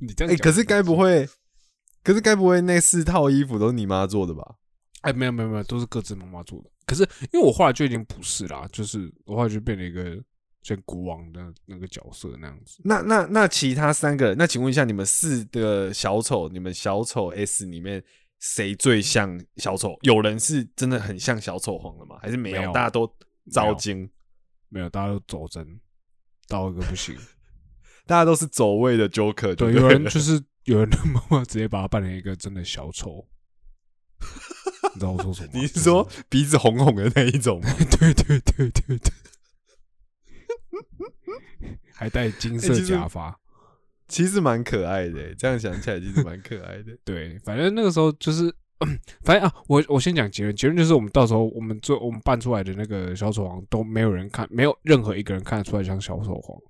[0.00, 1.26] 你这哎、样讲，可是该不会，
[2.04, 4.56] 可是该不会那四套衣服都是你妈做的吧？
[5.02, 6.70] 哎，没有没有没有，都是各自妈妈做的。
[6.84, 10.20] 可是因为我后来就已经不是啦，就是我后来就变了一个
[10.62, 12.80] 像国王的那个角色那样子。
[12.84, 18.02] 那那那其他三个人，那请问一下，你们四个小丑，你们小丑 S 里面
[18.40, 19.96] 谁最像小丑？
[20.02, 22.16] 有人是真的很像小丑皇的吗？
[22.20, 22.58] 还是没有？
[22.60, 23.08] 没有大家都
[23.50, 24.10] 招精，
[24.68, 25.80] 没有，大家都走真
[26.48, 27.16] 到一个不行。
[28.06, 33.24] 大家都是走位的 Joker 对，对有人就是有人的妈妈直接把他扮成一个真的小丑。
[34.94, 35.50] 你知道我说什么？
[35.54, 37.68] 你是说鼻子红红的那一种吗？
[37.90, 39.12] 对对对对对，
[41.94, 43.38] 还戴金色假发。
[44.08, 46.96] 其实蛮可爱的欸，这样想起来其实蛮可爱的。
[47.02, 48.54] 对，反正那个时候就是，
[49.24, 56.60] 反正啊，我我先讲结论，结论就是我们到时候我们做我们办出来的那个小丑王都没有人看，没有任何一个人看得出来像小丑王，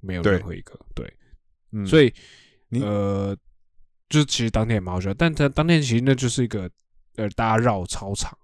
[0.00, 0.78] 没有任何一个。
[0.94, 1.12] 对，
[1.72, 2.12] 嗯，所以
[2.80, 3.36] 呃，
[4.08, 6.70] 就是其实当天也蛮好笑，但他当天其实那就是一个
[7.16, 8.36] 呃大家绕操场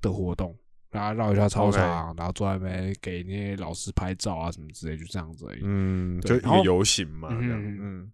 [0.00, 0.56] 的活动，
[0.90, 5.60] 大家绕一下操场然后坐在那边给那些老师拍照啊什么之类，就这样子而已。
[5.62, 8.10] 嗯，就一个游行嘛，这样，嗯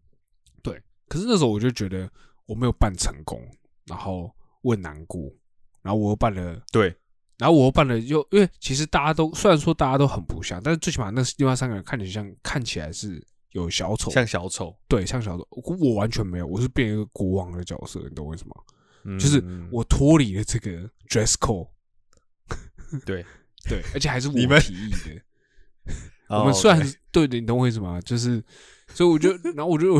[0.63, 2.11] 对，可是那时候我就觉得
[2.47, 3.41] 我没有办成功，
[3.87, 4.31] 然后
[4.63, 5.31] 我很难过，
[5.83, 6.95] 然后我又办了，对，
[7.39, 18.55] 然后我又办了又因为其实大家都虽然说大家都很不像，但是最起码那另外三个人看起来像看起来是有小丑，像小丑，对像小丑，我我完全没有，我是变一个国王的角色，你懂我意思吗？
[19.07, 21.69] 嗯就是嗯我脱离了这个 dress code，
[23.07, 23.25] 对，
[23.69, 25.23] 对，而且还是我们提议的。
[26.29, 28.01] 哦我们虽然 OK 对的，你懂我意思吗？
[28.01, 28.43] 就是，
[28.89, 29.95] 所以我就，然后我就，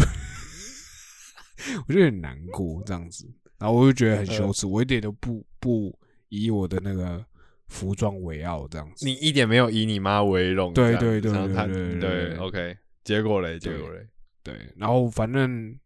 [1.87, 3.25] 我就很难过这样子，
[3.59, 5.97] 然后我就觉得很羞耻，我一点都不不
[6.29, 7.25] 以我的那个
[7.69, 9.07] 服装为傲这样子。
[9.07, 14.05] 你一点没有以你妈为荣，对对对对对，OK，结果嘞，结果嘞，
[14.43, 15.79] 对，然后反正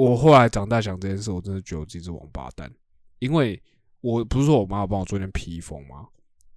[0.00, 2.72] 我后来长大想这件事，我真的觉得我自己是王八蛋，
[3.18, 3.62] 因为
[4.00, 6.08] 我不是说我妈要帮我做一件披风吗？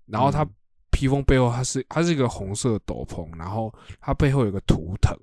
[0.06, 0.56] 然后它嗯
[0.92, 5.14] 披风背后它是它是一个红色的斗篷，然后它背后有个图腾，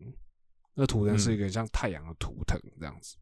[0.74, 3.16] 那图腾是一个像太阳的图腾这样子。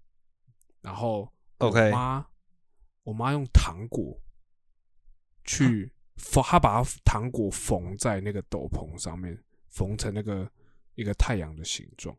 [0.81, 2.27] 然后 OK 我妈
[3.05, 4.21] 我妈用糖果
[5.45, 10.51] 去缝，她把它糖果缝在那个斗篷上面，缝成那个
[10.97, 12.17] 一个太阳的形状。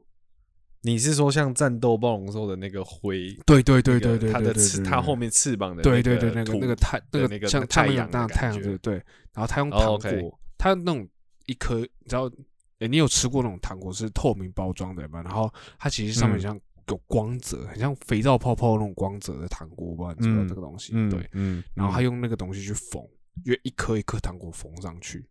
[0.81, 3.33] 你是说像战斗暴龙兽的那个灰？
[3.45, 8.93] 对对对对对，它的翅，它后面翅膀的对对对，那个那个太那个像那个太像那阳那太阳对对，
[9.33, 11.07] 然后它用哦糖果，他那种
[11.47, 12.31] 一颗，你知道，
[12.79, 15.21] 哎你有吃过那种糖果是透明包装的吗？
[15.21, 20.93] 然后它其实上面嗯像有光泽，很像肥皂泡泡那种光泽的糖果，我不知道你知道这个东西？
[20.95, 23.03] 嗯，对，嗯，然后他嗯用那个东西去缝，
[23.43, 25.27] 因为一颗一颗糖果缝上去，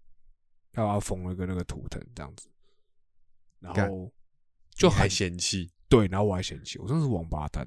[0.73, 2.49] 他把它缝了一个那个图腾这样子，
[3.61, 4.13] 然后
[4.79, 5.71] 就还很嫌弃。
[5.89, 7.67] 对，然后我还嫌弃，我真的是王八蛋。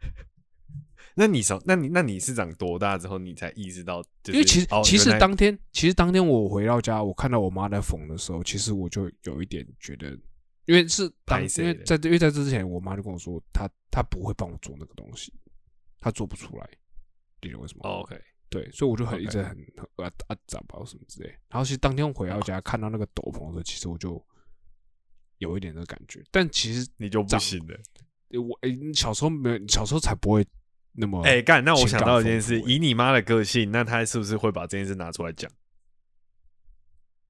[1.14, 4.02] 那你从那你那你是长多大之后你才意识到？
[4.22, 10.18] 就是因为其实、哦其实当天其实当天我回到家，我看到我妈在缝的时候，其实我就有一点觉得，
[10.64, 15.30] 因为是当因为在因为在这之前，我妈就跟我说，她她不会帮我做那个东西，
[16.00, 16.66] 她做不出来，
[17.42, 17.80] 你懂为什么？
[17.86, 18.18] 哦 OK，
[18.48, 21.28] 对，所以我就很一直很很啊啊咋吧什么之类。
[21.50, 24.24] 然后其实当天回到家看到那个斗篷的时候，其实我就
[25.42, 27.76] 有一点的感觉，但其实你就不长行了。
[28.40, 30.46] 我诶、你小时候没有，你小时候才不会
[30.92, 35.50] 那么哎，干，那我想到一件事，以你妈的个性，那她是不是会把这件事拿出来讲？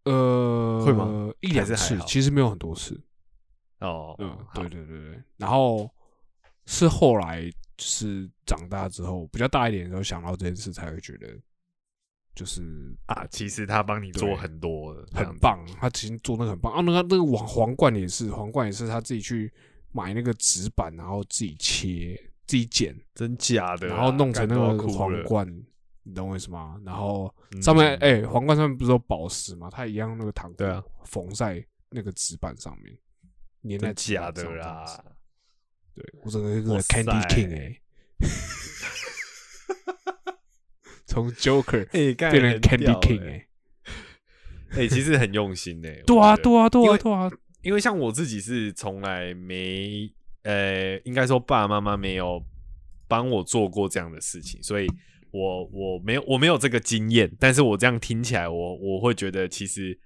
[0.04, 3.00] 呃，会吗一两还是其实没有很多次。
[3.80, 5.22] 哦，嗯，对对对对。
[5.36, 5.90] 然后
[6.66, 11.28] 是后来就是长大之后比较大一点的时候想到这件事，才会觉得
[12.34, 12.62] 就是
[13.06, 14.94] 啊，其实他帮你做很多。
[15.12, 15.64] 很棒。
[15.78, 19.52] 他其实做那个很棒啊，那个那个皇皇冠也是，皇冠也是他自己去
[19.92, 22.14] 买那个纸板，然后自己切、
[22.46, 25.64] 自己剪，真假的啊，然后弄成那个皇冠。
[26.04, 26.80] 你懂我意思吗？
[26.84, 29.68] 然后嗯上面哎、皇冠上面不是有宝石吗？
[29.70, 32.98] 他一样那个糖对啊缝在那个纸板上面，
[33.68, 34.84] 粘在假的啦。
[35.94, 37.80] 对我整个一个 Candy King 哎、
[41.12, 43.46] 从 Joker 变成 Candy King 欸。
[44.70, 50.10] 哎、 哎、其实很用心呢、对啊，对啊，对啊，对啊，因为像我自己是从来没，
[50.44, 52.42] 呃，应该说爸爸妈妈没有
[53.06, 54.86] 帮我做过这样的事情，所以
[55.30, 59.98] 我我没有我没有这个经验，但是我这样听起来，我我会觉得其实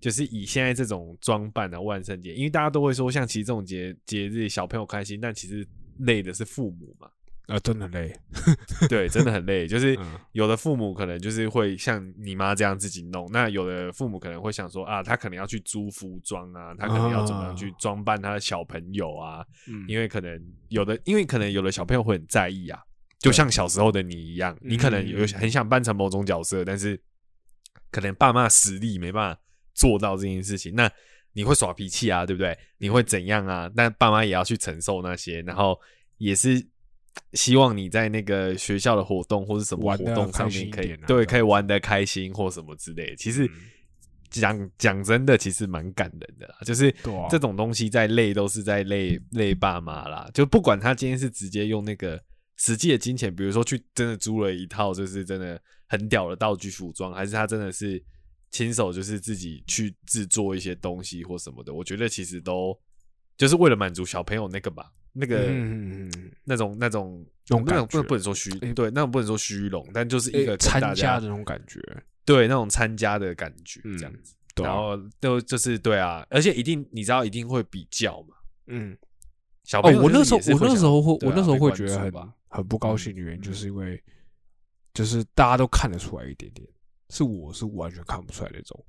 [0.00, 5.66] 就是以现在这种装扮的万圣节，因为大家都会说，像其实这种节节日小朋友开心，但其实
[5.98, 7.10] 累的是父母嘛，
[7.46, 8.10] 啊，真的累，
[8.88, 10.18] 对，真的很累，就是嗯。
[10.32, 17.76] 有的父母可能就是会像你妈这样自己弄，那有的父母可能会想说啊，他可能要去租服装啊，他可能要怎么样去啊。
[17.78, 19.84] 装扮他的小朋友啊，嗯。
[19.86, 22.80] 因为可能有的，因为可能有的小朋友会很在意啊，
[23.18, 25.28] 就像小时候的你一样，你可能有嗯。
[25.34, 26.98] 很想扮成某种角色，但是
[27.90, 29.40] 可能爸妈实力没办法
[29.74, 30.90] 做到这件事情，那
[31.34, 32.56] 你会耍脾气啊，对不对？
[32.78, 33.70] 你会怎样啊？
[33.76, 35.78] 但爸妈也要去承受那些，然后
[36.16, 36.64] 也是
[37.32, 43.16] 希望你在那个学校的活动或是什么活动上面可以啊对可以玩的开心或什么之类的。
[43.16, 43.50] 其实嗯。
[44.30, 46.92] 讲讲真的，其实蛮感人的啦，就是
[47.30, 52.20] 这种东西在累都是在累累爸妈啦，就不管他今天是直接用那个
[52.56, 58.02] 实际的金钱，比如说去真的租了一套就是真的很屌的道具服装，还是他真的是
[58.50, 62.76] 亲手就是自己去制作一些东西或什么的，我觉得其实都
[63.36, 66.10] 就是为了满足小朋友那个吧，那个、嗯
[66.44, 71.80] 那种那种那种那种不不能说虚，诶对，那种不能说虚荣，但就是一个参加家的那种感觉，
[72.26, 74.34] 对那种参加的感觉嗯这样子。
[74.56, 78.36] 然后都就是对啊，而且一定你知道一定会比较嘛。
[78.66, 78.96] 嗯，
[79.64, 82.12] 小朋友，哦我那时候我那时候会想我那时候会觉得很
[82.48, 84.00] 很不高兴的原因，嗯就是因为
[84.92, 86.64] 就是大家都看得出来一点点，
[87.10, 88.84] 是我是完全看不出来那种，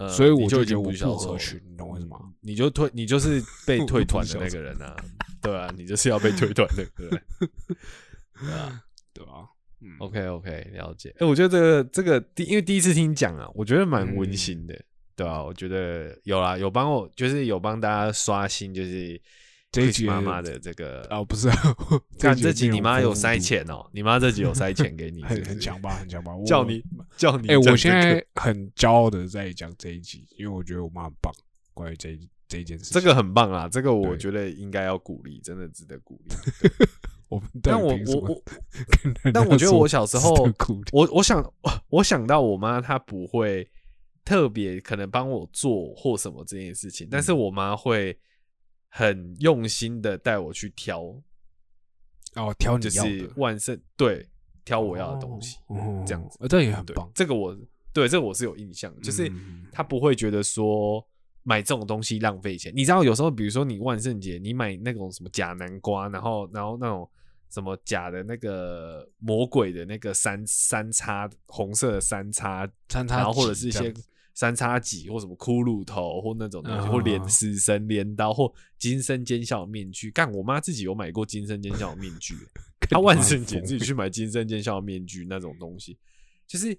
[0.00, 2.18] 呃所以我就已经不合群，你懂我意思吗？
[2.40, 4.96] 你就退，你就是被退团的那个人啊，
[5.42, 6.86] 对啊，你就是要被退团的。
[6.96, 7.08] 对
[8.50, 8.82] 啊
[9.12, 9.44] 对啊？
[9.82, 11.14] 嗯，，OK OK，了解。
[11.18, 14.74] 哎，我觉得这个这个第，因为第一次听你讲啊，我觉得蛮嗯温馨的，
[15.14, 19.20] 对啊，我觉得有啦，有帮我，就是有帮大家刷新，就是
[19.72, 21.56] 这一集妈妈的这个哦，不是啊，
[22.18, 26.82] 看这集你妈有塞塞钱哦，你妈这集有塞钱给你，很很强吧，很强吧，叫你
[27.16, 27.56] 叫你哎。
[27.56, 31.32] 我现在很骄傲的在讲这一集，因为我觉得我妈很棒。
[31.72, 36.34] 关于这一这一件事情，这个很棒啊，这个我对觉得应该要鼓励，真的值得鼓励。
[37.30, 38.42] 我们但我我我，
[39.32, 40.34] 但我觉得我小时候
[40.90, 41.54] 我我想
[41.90, 43.70] 我想到我妈她不会
[44.24, 48.18] 特别可能帮我做或什么这件事情，但是我妈会
[48.90, 51.00] 很用心的带我去挑，
[52.34, 54.28] 哦，挑你要就是的万圣对
[54.64, 57.10] 挑我要的东西，哦这样子呃这也很对棒。
[57.14, 57.56] 这个我
[57.92, 61.04] 对这个我是有印象的，就是嗯他不会觉得说
[61.42, 62.72] 买这种东西浪费钱。
[62.74, 67.08] 你知道，有时候比如说你万圣节，你买那种什么假南瓜，然后然后那种
[67.48, 74.04] 什么假的那个魔鬼的那个三三叉红色的三叉，三叉然后或者戟是一些样子
[74.40, 80.10] 三叉戟或什么骷髅头或那种东西，啊或连死神镰刀或金身尖笑面具。
[80.10, 82.34] 干，我妈自己有买过金身尖笑面具、
[82.88, 85.98] 她万圣节自己去买金身尖笑面具那种东西，
[86.46, 86.74] 就是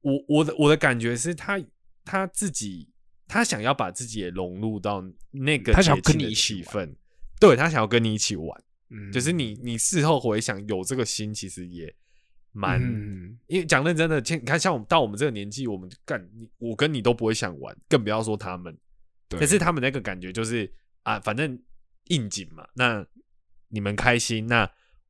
[0.00, 1.62] 我我的我的感觉是她
[2.04, 2.88] 她自己
[3.28, 5.00] 她想要把自己也融入到
[5.30, 6.92] 那个她想要跟你一起气氛，
[7.38, 9.12] 对她想要跟你一起玩，嗯。
[9.12, 11.94] 就是你你事后回想有这个心，其实也
[12.54, 12.80] 蛮。
[12.82, 18.74] 嗯因为讲认真的，像你看，像我们到我们这个年纪，我们干你，我跟你都不会想玩，更不要说他们。
[19.28, 21.58] 对可是他们那个感觉就是啊，反正
[22.04, 23.06] 应景嘛，那
[23.68, 24.68] 你们开心，那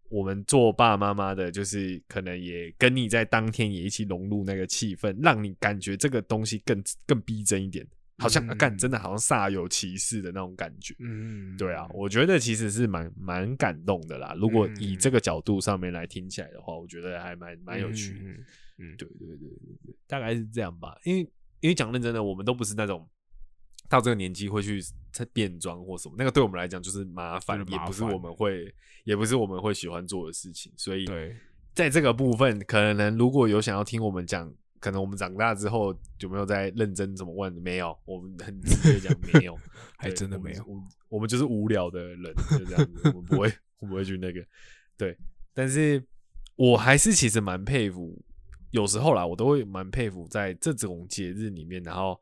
[0.08, 7.86] 我们做爸爸妈妈的，就是可能也跟你在当天也一起融入那个气氛，让你感觉这个东西更更逼真一点，
[8.18, 10.94] 好像啊干、嗯真的好像煞有其事的那种感觉。
[10.98, 14.34] 嗯，对啊，我觉得其实是蛮蛮感动的啦。
[14.38, 18.30] 如果以嗯这个角度上面来听起来的话，我觉得还蛮蛮有趣的。
[18.78, 19.48] 嗯对对对对
[19.86, 20.96] 对，大概是这样吧。
[21.04, 21.20] 因为
[21.60, 23.08] 因为讲认真的，我们都不是那种
[23.88, 24.80] 到这个年纪会去
[25.32, 28.74] 变装或什么，那个对我们来讲就是麻烦，也不是我们会，
[29.04, 30.72] 也不是我们会喜欢做的事情。
[30.76, 31.36] 所以对，
[31.72, 34.52] 在这个部分，可能如果有想要听我们讲，
[34.84, 37.50] 可能我们长大之后就没有再认真怎么问？
[37.54, 39.58] 没有，我们很直接讲没有，
[39.96, 44.46] 还真的没有我们我们就是无聊的人，就这样子，我们不会，我们不会去那个，
[44.98, 45.16] 对。
[45.54, 46.04] 但是
[46.56, 48.22] 我还是其实蛮佩服，
[48.72, 52.20] 有时候啦，我都会蛮佩服在这种节日里面，然后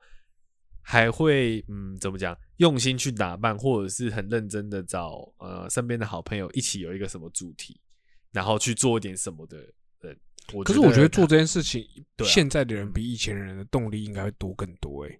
[0.82, 7.80] 还会嗯怎么讲，用心去打扮，或者是很认真的找呃身边的好朋友一起有一个什么主题，
[8.30, 9.72] 然后去做一点什么的人。
[10.52, 11.86] 我可是我觉得做这件事情，
[12.16, 15.18] 对啊现在的人比以前人的动力应该会多更多哎。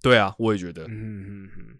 [0.00, 1.78] 对啊，我也觉得，嗯嗯嗯，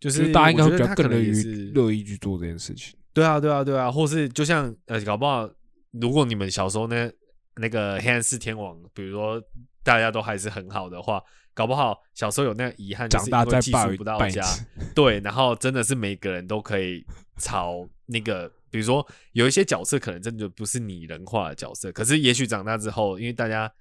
[0.00, 2.98] 就就是是大家应该会比较更乐于乐意去做这件事情。
[3.12, 5.48] 对啊，对啊，对啊，或是就像呃，搞不好，
[5.92, 7.10] 如果你们小时候呢，
[7.56, 9.42] 那个黑暗四天王，比如说
[9.82, 17.04] 大家都还是很好的话，搞不好小时候有那个遗憾，就长大因为寄再拜宿不到家，拜一次对，然后真的是每个人都可以
[17.36, 23.72] 朝那个，比如说有一些角色可能真的就不是拟人化的角色，可是也许长大之后，因为大家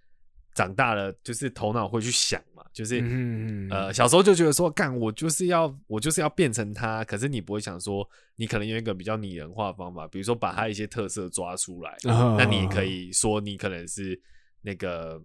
[0.54, 14.18] 长大了，就是头脑会去想嘛，就是、嗯呃小时候就觉得说，干我就是要我就是要变成他，可是你不会想说，你可能用一个比较拟人化的方法，比如说把他一些特色抓出来，啊那你可以说你可能是
[14.62, 15.22] 那个。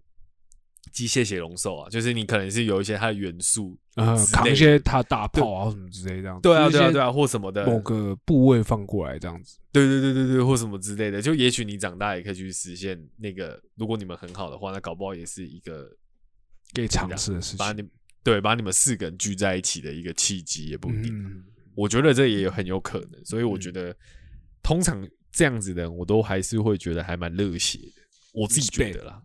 [0.93, 9.59] 机械血龙兽啊，就是你可能是有一些它的元素呃之类的扛一些它大炮啊什么之类这样子，对啊，对啊，对啊，或什么的，某个部位放过来这样子。
[9.73, 15.89] 对对对对对，或什么之类的，就也许你长大也可以去实现那个，如果你们很好的话，那搞不好也是一个
[16.75, 17.85] 可以尝试的事情，把你
[18.25, 21.15] 对把你们四个人聚在一起的一个契机，也不一定。
[21.15, 21.45] 嗯，
[21.77, 23.95] 我觉得这也有很有可能，所以我觉得
[24.61, 28.03] 通常这样子的人，我都还是会觉得还蛮热血的，
[28.33, 29.23] 我自己觉得啦。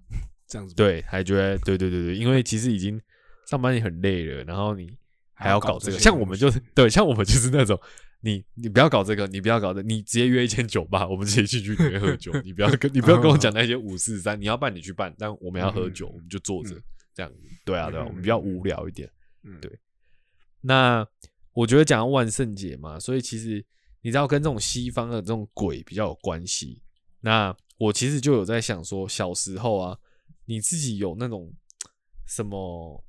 [0.48, 3.02] 这样子对，还觉得对对对对，因为其实已经
[3.48, 4.98] 上班也很累了，然后你
[5.34, 7.80] 还要搞这个，像我们就是对，像我们就是那种。
[8.22, 12.32] 你你不要搞这个，你不要搞这，你直接约一间酒吧，我们直接去去里面喝酒。
[12.42, 16.84] 你不要跟你不要跟我讲那些五四三，你要办你去办，但我们要喝酒，我们就坐着嗯
[17.14, 17.32] 这样。
[17.64, 19.08] 对啊，对啊，嗯我们比较无聊一点。
[19.44, 19.72] 嗯对
[20.62, 21.06] 那
[21.54, 23.64] 我觉得讲到万圣节嘛，所以其实
[24.02, 26.82] 你知道跟这种西方的这种鬼比较有关系。
[27.22, 29.96] 那我其实就有在想说，小时候啊，
[30.46, 31.54] 你自己有那种
[32.26, 33.04] 什么？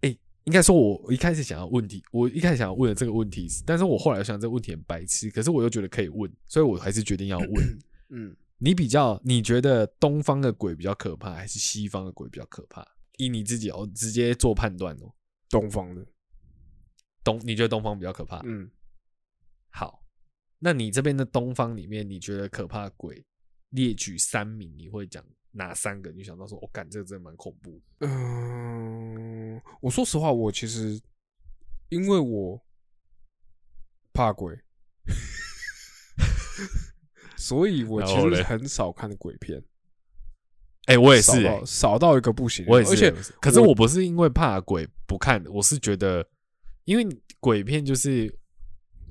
[0.00, 0.08] 哎、
[0.44, 7.78] 应该说，我一开始想要问题，我一开始想要问的这个问题是，但是我后来想这个问题很白痴，可是我又觉得可以问，所以我还是决定要问。
[8.10, 12.86] 嗯，你比较，你觉得东方的鬼比较可怕，还是西方的鬼比较可怕？
[13.18, 15.12] 以你自己哦，直接做判断哦。
[15.48, 16.06] 东方的，
[17.24, 18.42] 东，你觉得东方比较可怕？
[18.44, 18.70] 嗯，
[19.70, 20.02] 好，
[20.58, 23.24] 那你这边的东方里面，你觉得可怕的鬼
[23.70, 25.24] 列举三名，你会讲
[25.56, 26.12] 哪三个？
[26.12, 28.06] 你想到说，我、哦、感这个真的蛮恐怖的。
[28.06, 31.00] 嗯，我说实话，我其实
[31.88, 32.60] 因为我
[34.12, 34.54] 怕鬼，
[37.36, 39.62] 所以我其实很少看鬼片，
[40.86, 46.28] 哎、我也是、少到一个不行，我也是，而且我也是可是我不是因为怕鬼不看，我是觉得，
[46.84, 47.06] 因为
[47.40, 48.38] 鬼片就是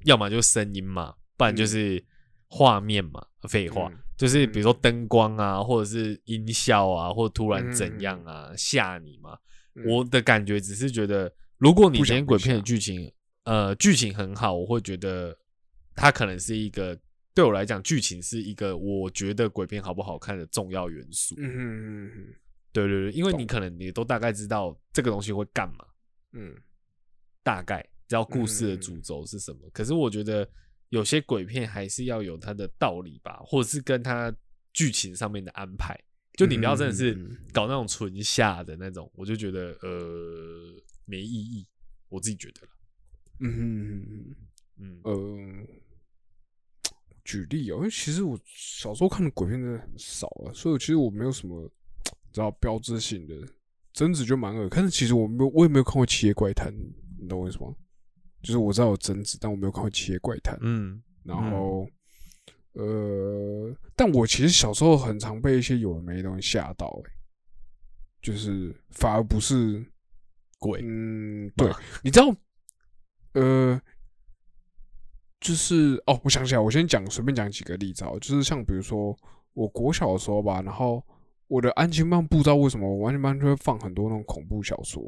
[0.03, 2.03] 要么就声音嘛，不然就是
[2.47, 3.89] 画面嘛，废话。
[3.93, 9.37] 嗯就是比如说灯光啊，或者是音效啊，或者突然怎样啊，吓你嘛。
[9.73, 13.11] 嗯我的感觉只是觉得，如果你不想今天鬼片的剧情，
[13.43, 15.37] 呃，剧情很好，我会觉得
[15.95, 16.97] 它可能是一个
[17.33, 21.35] 对我来讲，剧情是一个我觉得鬼片好不好看的重要元素。
[21.37, 22.33] 嗯嗯嗯
[22.71, 25.85] 对对对，因为你可能你都大概知道这个东西会干嘛，
[26.31, 26.55] 嗯
[27.43, 29.59] 大概知道故事的嗯主轴是什么。
[29.73, 30.47] 可是我觉得
[30.95, 34.33] 有些鬼片还是要有它的道理吧，或者是跟它
[34.71, 35.99] 剧情上面的安排。
[36.37, 37.13] 就你不要真的是
[37.53, 40.73] 搞那种纯下的那种，我就觉得呃
[41.05, 41.67] 没意义，
[42.07, 42.73] 我自己觉得啦
[43.39, 44.35] 嗯嗯
[44.77, 45.67] 嗯嗯，呃，
[47.23, 51.69] 举例哦，因为其实我小时候看的鬼片真的很少啊，所以其实我没有什么
[52.31, 53.35] 知道标志性的。
[53.93, 56.69] 贞子就蛮恶，但是其实我没有，我也没有看过《七夜怪谈》，
[57.17, 57.73] 你懂我意思吗？
[58.45, 60.55] 就是我知道有贞子，但我没有看过《七夜怪谈》。
[60.61, 61.87] 嗯然后，
[62.73, 67.11] 呃，但我其实小时候很常被一些有的没的东西吓到、欸，
[68.21, 69.83] 就是反而不是
[70.59, 71.71] 鬼嗯，对，
[72.03, 72.35] 你知道，
[73.33, 73.81] 呃，
[75.39, 79.17] 就是哦，我想起来，我先讲随便讲几个例子哦，就是像比如说
[79.53, 81.03] 我国小的时候吧，然后
[81.47, 85.01] 我的安亲班不知道为什么，我安亲班就会放很多那种恐怖小说，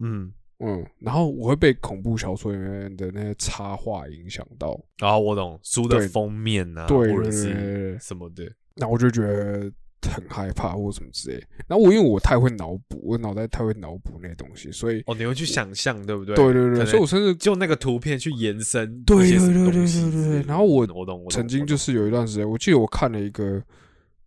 [0.00, 9.70] 嗯，嗯，然后我会被恐怖小说里面的那些插画影响到，然后我懂书的封面啊，对或者是什么的，那我就觉得
[10.02, 11.42] 很害怕或者什么之类。
[11.66, 16.36] 然后我因为我太会脑补，我脑袋太会脑补那些东西，所以哦，你会去想象，对不对？
[16.36, 23.62] 对对对，所以我甚至就那个图片去延伸对对对对对对然后我嗯我懂，我曾经就是有一段时间，我记得我看了一个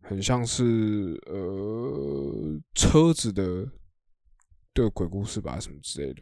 [0.01, 3.67] 很像是呃车子的
[4.86, 6.21] 的鬼故事吧，什么之类的。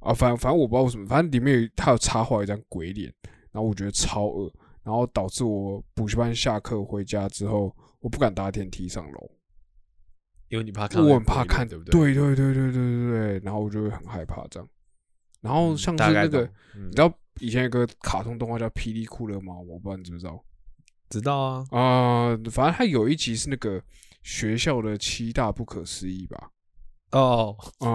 [0.00, 3.12] 啊，反反正我不知道为什么，反正里面有他有插画一张鬼脸，
[3.50, 9.30] 然后我觉得超恶，然后导致我补习班下课回家之后，我不敢搭电梯上楼，
[10.48, 11.90] 因为你怕看我很怕看，对不对？
[11.90, 14.68] 对对对对对对对，然后我就会很害怕这样。
[15.40, 20.44] 然后嗯像是那个，你知道以前有个卡通动画叫《霹雳酷乐猫》，我不知道你知不知道。
[21.10, 23.82] 知道啊，啊、反正它有一集是那个
[24.22, 26.50] 学校的七大不可思议吧，
[27.12, 27.90] 哦，啊、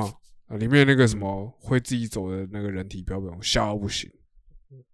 [0.47, 4.11] 啊里面那个什么会自己走的那个人体标本，我吓到不行。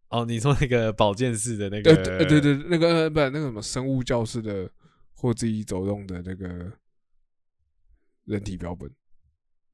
[0.09, 4.69] 哦，你说那个保健室的那呃个，对对对，那个呃不那个什么生物教室的
[5.13, 6.47] 或自己走动的那个
[8.25, 8.89] 人体标本。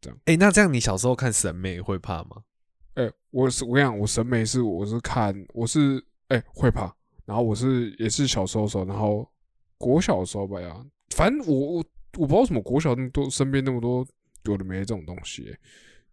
[0.02, 2.44] 这样哎、那这样你小时候看审美会怕吗？
[2.96, 6.94] 哎、我是我跟你讲，我审美是我是看我是哎、会怕，
[7.26, 9.30] 然后我是也是小时候的时候，然后
[9.78, 10.86] 国小的时候吧呀，
[11.16, 11.86] 反正我我
[12.18, 14.06] 我不知道什么国小那么多身边那么多
[14.54, 15.60] 有的没的这种东西、欸，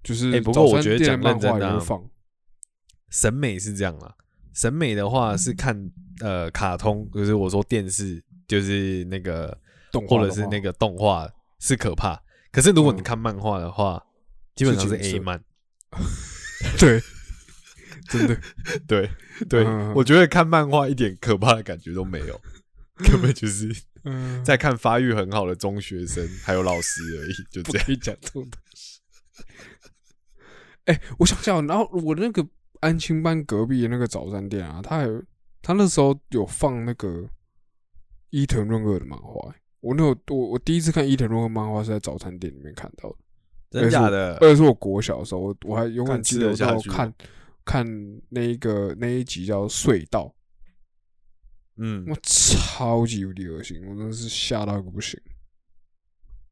[0.02, 2.10] 就是哎不过我觉得讲漫认真的啊画也会放，
[3.10, 4.14] 审美是这样啦，
[4.54, 9.48] 审美的话是看呃卡通，就是我说电视，就是那个
[9.92, 11.28] 或动画的话者是那个动画
[11.58, 12.20] 是可怕。
[12.50, 14.04] 可是如果你嗯看漫画的话，
[14.54, 15.42] 基本上是 A 漫。
[16.78, 17.02] 对，
[18.08, 18.40] 真的
[18.86, 19.10] 对
[19.48, 22.40] 对，嗯我觉得看漫画一点可怕的感觉都没有，
[22.96, 23.74] 根本就是
[24.04, 27.86] 嗯，在看发育很好的中学生还有老师而已， 就这样。
[28.00, 29.00] 讲这种东西。
[30.86, 32.46] 哎、我想想，然后我那个
[32.80, 35.22] 安亲班隔壁的那个早餐店啊，他还有
[35.62, 37.28] 他那时候有放那个
[38.30, 43.10] 伊藤润二的漫画、欸我那有我我第一次看伊藤润二漫画是在早餐店里面看到
[43.68, 44.36] 的，真假的？
[44.36, 47.12] 而且是我国小的时候，我我还永远记得我看
[47.64, 47.84] 看
[48.28, 50.26] 那一个那一集叫《隧道》，
[51.84, 55.20] 嗯，我超级无敌恶心，我真的是吓到个不行。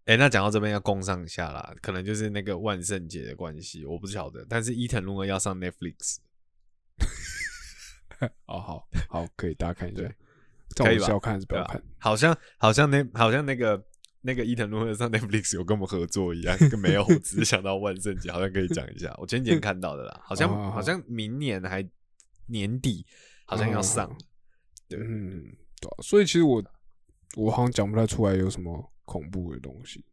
[0.06, 4.44] 哎、那讲到这边要攻上一下啦，可能就是那个万圣节的关系，我不晓得。
[4.48, 6.16] 但是伊藤润二要上 Netflix，
[8.46, 10.02] 哦，好好，可以大家看一下
[10.74, 11.80] 可以吧要看还是不要看？？
[11.98, 13.80] 好像好像那好像那个
[14.22, 19.14] 那个伊藤润二上 Netflix 有跟我们合作一样，跟没有，我只是想到万圣节，好像可以讲一下。
[19.18, 21.88] 我前几天看到的啦，好像、 哦好像明年还
[22.46, 23.06] 年底
[23.46, 24.08] 好像要上。
[24.08, 24.29] 对
[24.98, 25.42] 嗯，
[25.80, 26.62] 对啊、所以其实我
[27.36, 30.04] 我好像讲不太出来有什么恐怖的东西。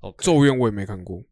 [0.00, 1.22] OK，咒怨我也没看过，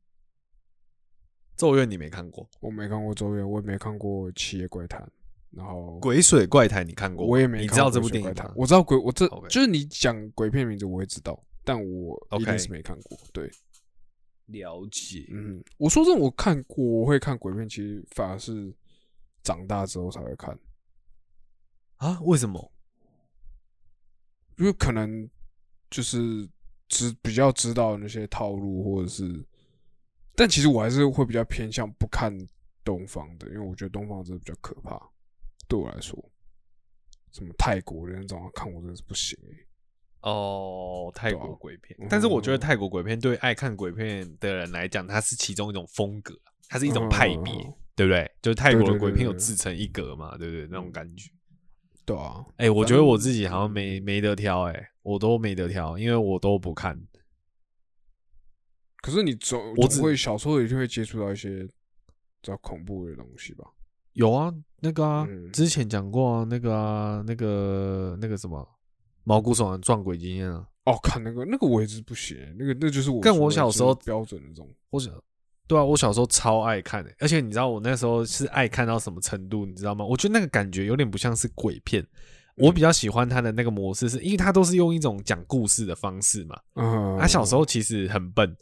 [1.56, 5.10] 咒怨你没看过，我没看过咒怨，我也没看过七夜怪谈，
[5.50, 7.26] 然后鬼水怪谈你看过？
[7.26, 8.34] 我也没你知道这部电影？
[8.54, 13.18] 我知道鬼，我这就是你讲鬼片名字我会知道，但我一定 OK 是没看过。
[13.32, 13.50] 对，
[14.46, 15.26] 了解。
[15.30, 18.72] 嗯，我说真的，我看过，我会看鬼片，其实反而是
[19.42, 20.56] 长大之后才会看，
[21.98, 22.18] 啊？
[22.22, 22.72] 为什么？
[24.56, 25.30] 因为可能
[25.88, 26.48] 就是
[26.88, 29.46] 知比较知道那些套路，或者是，
[30.34, 32.36] 但其实我还是会比较偏向不看
[32.84, 35.00] 东方的，因为我觉得东方真的比较可怕，
[35.68, 36.18] 对我来说，
[37.30, 46.34] 什么泰国的那种看我真的是不行、欸、哦，泰国鬼片，嗯但是我觉得泰国鬼片对爱看鬼片的人来讲，它是其中一种风格，
[46.68, 48.28] 它是一种派别，嗯对不对？
[48.42, 50.66] 就是泰国的鬼片有自成一格嘛，对不对？
[50.68, 51.30] 那种感觉。
[52.08, 56.98] 对啊，哎、我觉得我自己好像嗯没没得挑，哎，我都没得挑，因为我都不看。
[59.02, 61.70] 可是你总我只总会小时候也就会接触到一些比
[62.42, 63.64] 较恐怖的东西吧？
[64.14, 64.50] 有啊，
[64.80, 68.66] 那个啊，嗯之前讲过啊，那个啊，那个那个什么
[69.24, 75.12] 毛骨悚然撞鬼经验啊，哦，看那个那个我也是不行欸，那个那就是我但我小时候就是标准的那种，我想，
[75.68, 80.04] 对啊，我小时候超爱看的、而且你知道我那时候是爱看到什么程度，你知道吗？
[80.04, 82.04] 我觉得那个感觉有点不像是鬼片，
[82.56, 86.58] 我比较喜欢它的那个模式是，因为它都是用一种讲故事的方式嘛。
[86.74, 88.56] 嗯，他、小时候其实很笨，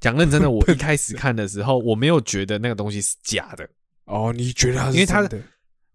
[0.00, 3.68] 讲认真的， 我一开始看的时候，我没有觉得那个东西是假的。
[4.04, 5.46] 哦，你觉得因为他真的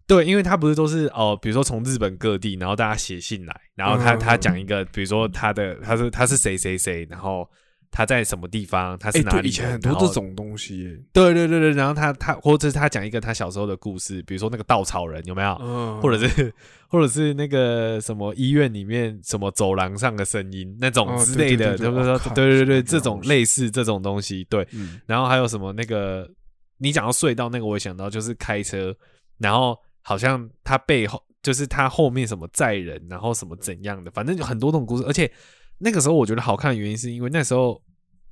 [0.06, 7.48] 对，因为他不是都是哦，比如说从日本各地，然后大家写信来，然后他嗯他讲一个，比如说他的他是他是谁谁谁，然后
[7.90, 15.58] 他在什么地方，他哎，是哪里以前很多这种东西耶，对对对对，然后他他或者是他讲一个他小时候的故事，比如说那个稻草人有没有？
[15.60, 16.54] 嗯，或者是
[16.88, 22.34] 或者是那个什么医院里面什么走廊上的声音那种哦之类的，对对对对不对？
[22.34, 24.66] 对对对，我觉得这种类似这种东西，对。
[24.72, 26.28] 嗯然后还有什么那个
[26.78, 28.94] 你讲到隧道那个，我也想到就是开车，
[29.38, 35.04] 然后好像他背后就是他后面什么载人，然后什么怎样的，反正就很多种故事。
[35.06, 35.30] 而且
[35.80, 37.82] 那个时候我觉得好看的原因是因为那时候，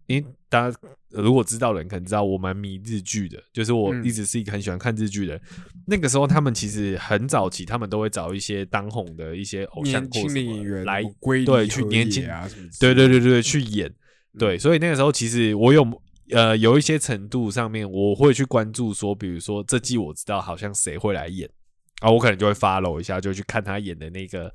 [0.06, 0.78] 因为大家
[1.12, 5.42] 呃如果知道的人可能知道我蛮迷日剧的，就是我嗯一直是一个很喜欢看日剧的人。
[5.86, 13.92] 那个时候他们其实很早期，他们都会找一些当红的一些偶像年轻或什么的演员来归对去年轻啊什么之对，对对对对，去演。
[14.38, 15.84] 对，所以那个时候其实我有
[16.30, 21.48] 呃有一些程度上面，我会去关注说，比如说这季我知道好像谁会来演
[22.00, 24.52] 啊，我可能就会 follow 一下，就去看他演的那个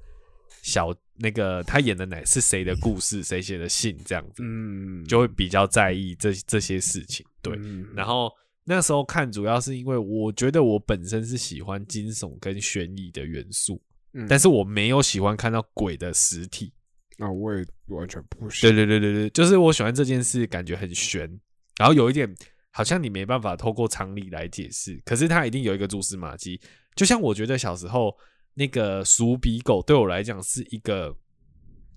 [0.64, 7.24] 小那个他演的哪是谁的故事，谁写的信这样子，嗯，就会比较在意这这些事情。
[7.44, 8.32] 对，嗯然后
[8.64, 13.80] 那时候看主要是因为我觉得我本身是喜欢惊悚跟悬疑的元素，
[14.14, 16.74] 嗯但是我没有喜欢看到鬼的实体。
[17.20, 21.30] 啊，我也完全不行，对对对对对，就是我喜欢这件事，感觉很悬，
[21.78, 22.28] 然后有一点
[22.72, 26.60] 好像你没办法透过常理来解释，可是它一定有一个蛛丝马迹。
[26.96, 28.16] 就像我觉得小时候
[28.56, 31.16] 那个鼠比狗对我来讲是一个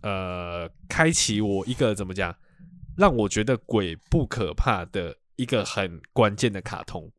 [0.02, 2.34] 呃，开启我一个怎么讲
[2.96, 7.10] 让我觉得鬼不可怕的一个很关键的卡通，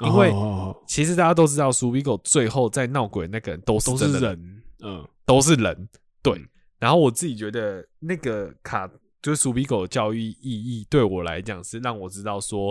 [0.00, 5.88] 因为哦其实大家都知道，鼠比狗最后在闹鬼那个人都是都是人，嗯，都是人，
[6.22, 6.48] 对嗯。
[6.78, 8.88] 然后我自己觉得那个卡
[9.20, 12.66] 就是鼠比狗的教育意义，对我来讲是让我知道说，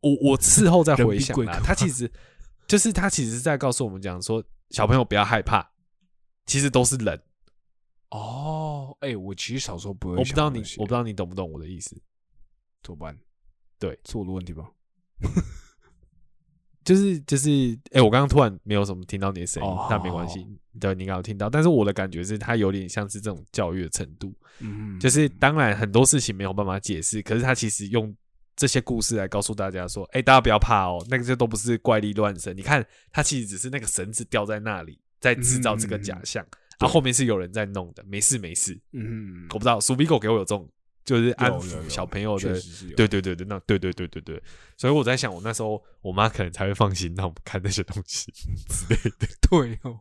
[0.00, 2.10] 我我事后再回想啦比鬼可，怕他其实
[2.68, 5.68] 就是他其实是在告诉我们讲说，小朋友不要害怕，
[6.46, 7.20] 其实都是人。
[8.10, 12.00] 哦，哎、我其实小时候不会我不知道你我不知道你懂不懂我的意思。
[12.82, 13.18] 怎么办？
[13.78, 14.70] 对，是我的问题吧？
[16.84, 20.46] 就是就是，哎、我刚刚突然没有什么听到你的声音，哦但没关系，
[20.80, 28.14] 对，你刚刚有听到，但是我的感觉是，他有点像是这种教育的程度，嗯，就是当然很多事情没有办法解释，可是他其实用
[28.58, 36.44] 这些故事来告诉大家说，哎、大家不要怕哦，那个这都不是怪力乱神，你看，它其实只是那个绳子掉在那里，在制造这个假象，
[36.80, 40.68] 然后后面是有人在弄的，没事没事，嗯，我不知道，鼠比狗给我有这种
[41.04, 42.60] 就是安抚小朋友的
[42.96, 44.42] 对对对对，那对对对对对，
[44.76, 48.32] 所以我在想，我那时候我妈可能才会放心让我们看那些东西
[48.68, 49.28] 之类的。
[49.48, 50.00] 对哦，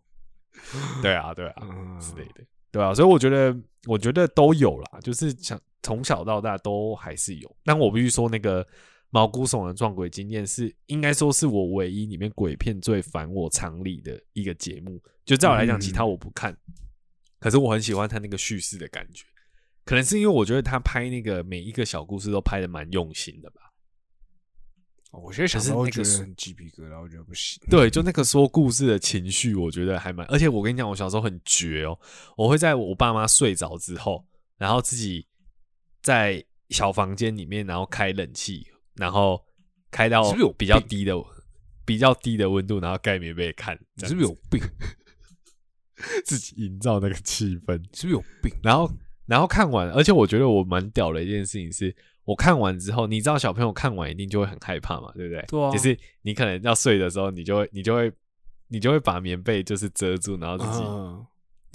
[1.03, 1.99] 对啊，对啊嗯。
[2.01, 3.55] 之类的，对啊，所以我觉得，
[3.85, 7.57] 我觉得都有啦，就是想从小到大都还是有。
[7.63, 8.67] 但我必须说，那个
[9.09, 15.01] 毛骨悚然撞鬼经验是应该说是我唯一里面鬼片最反我常理的一个节目。
[15.23, 16.55] 就在我来讲，嗯其他我不看，
[17.39, 19.23] 可是我很喜欢他那个叙事的感觉。
[19.85, 23.61] 可能是因为我觉得他拍那个每一个小故事都拍的蛮用心的吧。
[25.11, 27.63] 哦我现在想可是到会那个是觉得很鸡皮疙瘩，我觉得不行。
[27.69, 30.27] 对，就那个说故事的情绪，我觉得还蛮……
[30.27, 31.97] 而且我跟你讲，我小时候很绝哦，
[32.35, 34.25] 我会在我爸妈睡着之后，
[34.57, 35.25] 然后自己
[36.07, 39.43] 在小房间里面，然后开冷气，然后
[39.91, 40.23] 开到
[40.57, 41.13] 比较低的、
[41.83, 44.61] 比较低的温度，然后盖棉被看，你是不是有病？
[46.23, 47.77] 自己营造那个气氛？
[47.77, 48.49] 你是不是有病？
[48.63, 48.89] 然后，
[49.25, 51.93] 然后看完，而且我觉得我蛮屌的一件事情是，
[52.23, 55.43] 我看完之后，你知道小朋友看完一定就会很害怕嘛，对不对？
[55.49, 58.09] 对啊就是你可能要睡的时候，你就会，你就会，
[58.69, 60.85] 你就会把棉被就是遮住，然后自己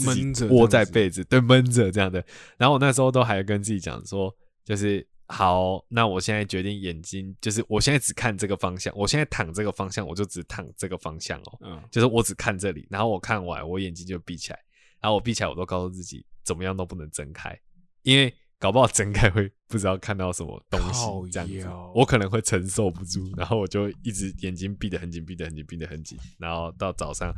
[0.05, 2.25] 闷着窝在被子，对，闷着这样的。
[2.57, 4.35] 然后我那时候都还跟自己讲说，
[4.65, 11.59] 就是好，那我现在决定眼睛，就是我现在只看这个方向，我现在躺这个方向，我就只躺这个方向哦。
[11.63, 14.59] 嗯，就是我只看这里，然后我看完，我眼睛就闭起来，
[15.01, 17.59] 然后我闭起来，我都告诉自己怎么样都不能睁开，
[18.03, 27.35] 因为搞不好睁开会不知道看到什么东西，这样子我可能会承受不住，然后我就一直眼睛闭得很紧，闭得很紧，闭得很紧，然后到早上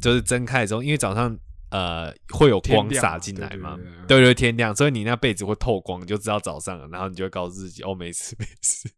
[0.00, 1.38] 就是睁开之后，因为早上
[1.72, 4.06] 呃会有光洒进来吗，对对对。
[4.06, 8.88] 对对，天亮，所以你那被子会透光，你就知道早上了，然后你就会告诉自己哦，没事没事，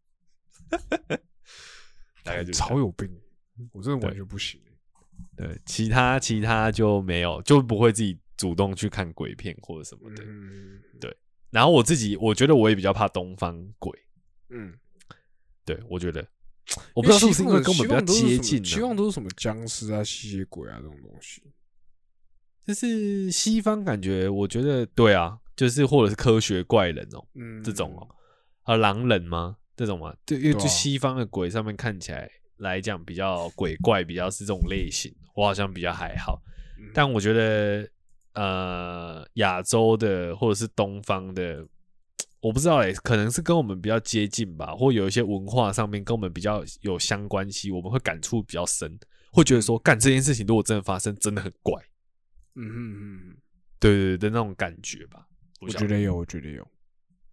[2.23, 3.09] 大概就超有病，
[3.71, 4.61] 我真的完全不行。
[5.37, 10.23] 对，其他其他就没有，就不会自己主动去看鬼片或者什么的。
[10.23, 10.81] 嗯
[11.51, 13.97] 然后我自己，我觉得我也比较怕东方鬼。
[14.49, 14.77] 嗯，
[15.63, 16.27] 对我觉得，
[16.93, 21.41] 我不知道是不是因为跟我们比较接近、希望啊，都是什么僵尸啊、吸血鬼啊这种东西。
[22.65, 28.07] 就是西方感觉，我觉得对啊，就是或者是科学怪人哦，嗯，这种哦，
[28.63, 29.57] 啊狼人吗？
[29.77, 30.15] 这种吗？
[30.25, 36.41] 对，因为就西方的鬼上面看起来来讲比较鬼怪，比较是这种类型，我好像比较还好。
[36.79, 37.87] 嗯，但我觉得，
[38.33, 41.65] 呃，亚洲的或者是东方的，
[42.39, 48.97] 我不知道哎、可能是跟我们比较接近吧，或有一些文化上面跟我们比较有相关系，我们会感触比较深，
[49.31, 51.73] 会觉得说，干这件事情如果真的发生，真的很怪，
[52.55, 53.37] 嗯嗯嗯，
[53.79, 55.27] 对对对的那种感觉吧。
[55.61, 56.67] 我觉得有，我觉得有。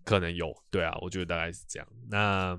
[0.04, 1.88] 可能有，对啊，我觉得大概是这样。
[2.10, 2.58] 那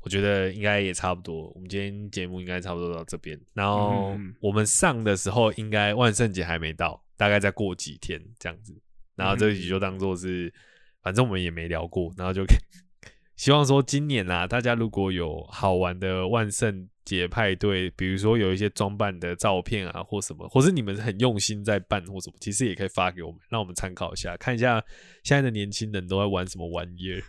[0.00, 3.40] 我觉得应该也差不多，我们今天节目应该差不多到这边。
[3.52, 8.76] 然后我们上的时候，应该万圣节还没到，大概再过几天这样子。
[9.14, 10.52] 然后这一集就当做是，
[11.02, 12.44] 反正我们也没聊过，然后就
[13.36, 24.82] 希望说今年啊，大家如果有好玩的万圣节派对，比如说有一些装扮的照片啊，或什么，或是你们很用心在办或什么，其实也可以发给我们，让我们参考一下，看一下
[25.22, 27.22] 现在的年轻人都在玩什么玩意儿。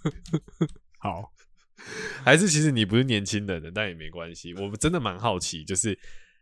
[0.98, 1.30] 好，
[2.24, 4.54] 还是其实你不是年轻人的，但也没关系。
[4.54, 5.98] 我们真的蛮好奇，就是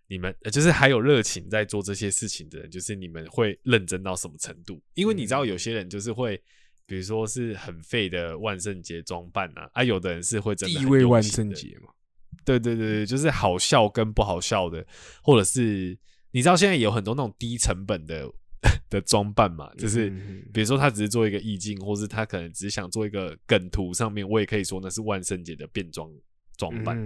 [0.06, 4.80] 你们，呃就是还有热情在做这些事情的人，就是你们会认真到什么程度？
[4.94, 6.40] 因为你知道，有些人就是会，
[6.86, 11.88] 比如说是很废的万圣节装扮啊，啊，有的人是会真的很地位万圣节嘛，
[12.44, 14.86] 对对对对，就是好笑跟不好笑的，
[15.22, 15.96] 或者是
[16.30, 18.30] 你知道现在有很多那种低成本的
[18.88, 20.08] 的装扮嘛，就是
[20.52, 26.08] 比如说他只是做一个意境，或是他可能只是想做一个梗图上面，我也可以说那是万圣节的变装
[26.56, 26.96] 装扮。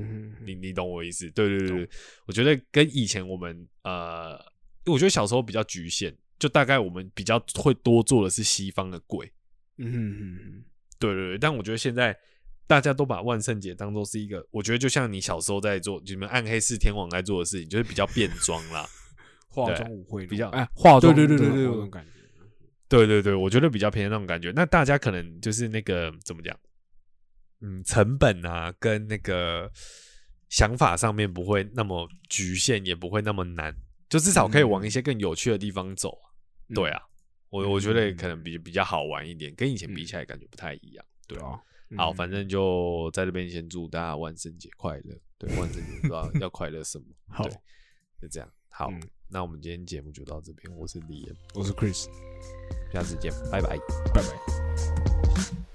[0.45, 1.31] 你你懂我意思？
[1.31, 1.89] 对对对对，
[2.27, 4.39] 我觉得跟以前我们呃，
[4.85, 9.33] 我觉得小时候比较局限，就大概我们比较会多做的是西方的鬼，
[9.79, 10.63] 嗯
[10.99, 12.17] 对对对，但我觉得现在
[12.67, 18.89] 大家都把万圣节当做是一个，我觉得就像你小时候在做，你们暗黑四天王在做的事情，就是比较变装啦。
[19.49, 22.11] 化妆舞会比较哎，化妆对对对对对那种感觉。
[22.89, 24.53] 对对对，我觉得比较偏向那种感觉。
[24.55, 26.57] 那大家可能就是那个怎么讲？
[27.63, 29.71] 嗯，成本啊，跟那个
[30.51, 33.75] 想法上面不会那么局限，也不会那么难，
[34.11, 36.29] 就至少可以往一些更有趣的地方走啊。
[36.75, 37.01] 对啊，
[37.49, 41.05] 我我觉得可能比比较好玩一点，跟以前比起来感觉不太一样。
[41.27, 41.59] 对啊，
[41.97, 45.17] 好，反正就在这边先祝大家万圣节快乐。
[45.39, 47.05] 对，万圣节不知道要快乐什么。
[47.29, 47.53] 好对，
[48.23, 48.51] 就这样。
[48.69, 50.77] 好，嗯那我们今天节目就到这边。
[50.77, 52.07] 我是李岩，我是 Chris，
[52.93, 53.77] 下次见，拜拜。
[54.15, 55.66] 拜拜。